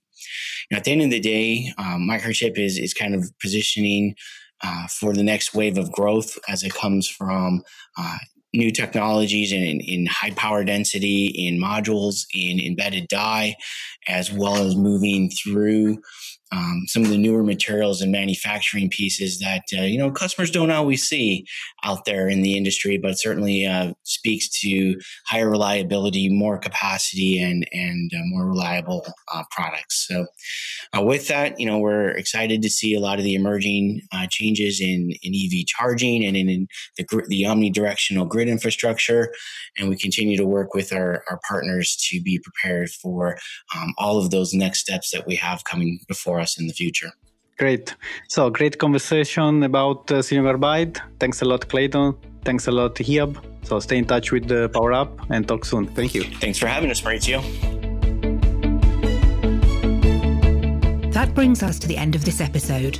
At 0.72 0.84
the 0.84 0.92
end 0.92 1.02
of 1.02 1.10
the 1.10 1.20
day, 1.20 1.72
um, 1.78 2.08
Microchip 2.08 2.58
is 2.58 2.78
is 2.78 2.94
kind 2.94 3.14
of 3.14 3.30
positioning 3.40 4.14
uh, 4.62 4.86
for 4.88 5.12
the 5.12 5.22
next 5.22 5.54
wave 5.54 5.78
of 5.78 5.92
growth 5.92 6.38
as 6.48 6.62
it 6.62 6.74
comes 6.74 7.08
from 7.08 7.62
uh, 7.96 8.18
new 8.52 8.70
technologies 8.70 9.52
in, 9.52 9.80
in 9.80 10.06
high 10.06 10.32
power 10.32 10.64
density, 10.64 11.26
in 11.26 11.58
modules, 11.58 12.26
in 12.34 12.60
embedded 12.60 13.08
die, 13.08 13.56
as 14.08 14.32
well 14.32 14.56
as 14.56 14.76
moving 14.76 15.30
through 15.30 16.00
um, 16.52 16.82
some 16.86 17.04
of 17.04 17.10
the 17.10 17.18
newer 17.18 17.42
materials 17.42 18.00
and 18.00 18.10
manufacturing 18.10 18.90
pieces 18.90 19.38
that 19.38 19.62
uh, 19.78 19.82
you 19.82 19.98
know 19.98 20.10
customers 20.10 20.50
don't 20.50 20.70
always 20.70 21.08
see 21.08 21.46
out 21.84 22.04
there 22.04 22.28
in 22.28 22.42
the 22.42 22.56
industry, 22.56 22.98
but 22.98 23.18
certainly 23.18 23.66
uh, 23.66 23.92
speaks 24.02 24.48
to 24.60 24.96
higher 25.26 25.48
reliability, 25.48 26.28
more 26.28 26.58
capacity, 26.58 27.40
and 27.40 27.68
and 27.72 28.10
uh, 28.14 28.22
more 28.24 28.48
reliable 28.48 29.06
uh, 29.32 29.44
products. 29.50 30.06
So, 30.08 30.26
uh, 30.96 31.02
with 31.02 31.28
that, 31.28 31.58
you 31.60 31.66
know 31.66 31.78
we're 31.78 32.10
excited 32.10 32.62
to 32.62 32.70
see 32.70 32.94
a 32.94 33.00
lot 33.00 33.18
of 33.18 33.24
the 33.24 33.34
emerging 33.34 34.02
uh, 34.12 34.26
changes 34.28 34.80
in 34.80 35.12
in 35.22 35.34
EV 35.34 35.66
charging 35.66 36.24
and 36.24 36.36
in, 36.36 36.48
in 36.48 36.68
the 36.96 37.04
the 37.28 37.42
omnidirectional 37.44 38.28
grid 38.28 38.48
infrastructure, 38.48 39.32
and 39.78 39.88
we 39.88 39.96
continue 39.96 40.36
to 40.36 40.46
work 40.46 40.74
with 40.74 40.92
our 40.92 41.22
our 41.30 41.38
partners 41.48 41.96
to 42.10 42.20
be 42.20 42.40
prepared 42.40 42.90
for 42.90 43.38
um, 43.76 43.94
all 43.98 44.18
of 44.18 44.30
those 44.30 44.52
next 44.52 44.80
steps 44.80 45.10
that 45.12 45.26
we 45.28 45.36
have 45.36 45.62
coming 45.62 46.00
before 46.08 46.39
us 46.40 46.58
in 46.58 46.66
the 46.66 46.72
future. 46.72 47.12
Great. 47.58 47.94
So, 48.28 48.48
great 48.48 48.78
conversation 48.78 49.62
about 49.62 50.10
uh, 50.10 50.22
silicon 50.22 50.46
carbide. 50.46 51.00
Thanks 51.18 51.42
a 51.42 51.44
lot, 51.44 51.68
Clayton. 51.68 52.16
Thanks 52.42 52.66
a 52.68 52.70
lot, 52.70 52.94
Ehab. 52.94 53.36
So, 53.66 53.78
stay 53.80 53.98
in 53.98 54.06
touch 54.06 54.32
with 54.32 54.48
the 54.48 54.70
Power 54.70 54.94
Up 54.94 55.20
and 55.30 55.46
talk 55.46 55.66
soon. 55.66 55.86
Thank 55.88 56.14
you. 56.14 56.24
Thanks 56.24 56.58
for 56.58 56.66
having 56.66 56.90
us, 56.90 57.02
Maurizio. 57.02 57.42
That 61.12 61.34
brings 61.34 61.62
us 61.62 61.78
to 61.80 61.86
the 61.86 61.98
end 61.98 62.14
of 62.14 62.24
this 62.24 62.40
episode. 62.40 62.98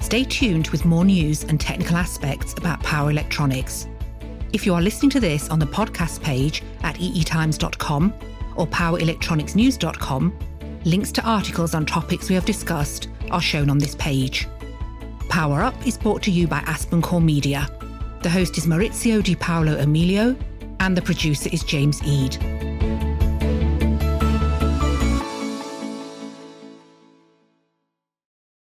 Stay 0.00 0.22
tuned 0.22 0.68
with 0.68 0.84
more 0.84 1.04
news 1.04 1.42
and 1.42 1.60
technical 1.60 1.96
aspects 1.96 2.54
about 2.56 2.80
power 2.84 3.10
electronics. 3.10 3.88
If 4.52 4.64
you 4.64 4.74
are 4.74 4.80
listening 4.80 5.10
to 5.10 5.20
this 5.20 5.48
on 5.48 5.58
the 5.58 5.66
podcast 5.66 6.22
page 6.22 6.62
at 6.82 7.00
eetimes.com 7.00 8.14
or 8.56 8.66
powerelectronicsnews.com, 8.66 10.38
Links 10.84 11.10
to 11.12 11.22
articles 11.22 11.74
on 11.74 11.84
topics 11.84 12.28
we 12.28 12.34
have 12.34 12.44
discussed 12.44 13.08
are 13.30 13.40
shown 13.40 13.68
on 13.68 13.78
this 13.78 13.94
page. 13.96 14.46
Power 15.28 15.62
Up 15.62 15.74
is 15.86 15.98
brought 15.98 16.22
to 16.22 16.30
you 16.30 16.46
by 16.46 16.60
AspenCore 16.60 17.22
Media. 17.22 17.68
The 18.22 18.30
host 18.30 18.56
is 18.56 18.66
Maurizio 18.66 19.22
Di 19.22 19.34
Paolo 19.34 19.76
Emilio, 19.78 20.36
and 20.80 20.96
the 20.96 21.02
producer 21.02 21.50
is 21.52 21.64
James 21.64 22.02
Eade. 22.04 22.57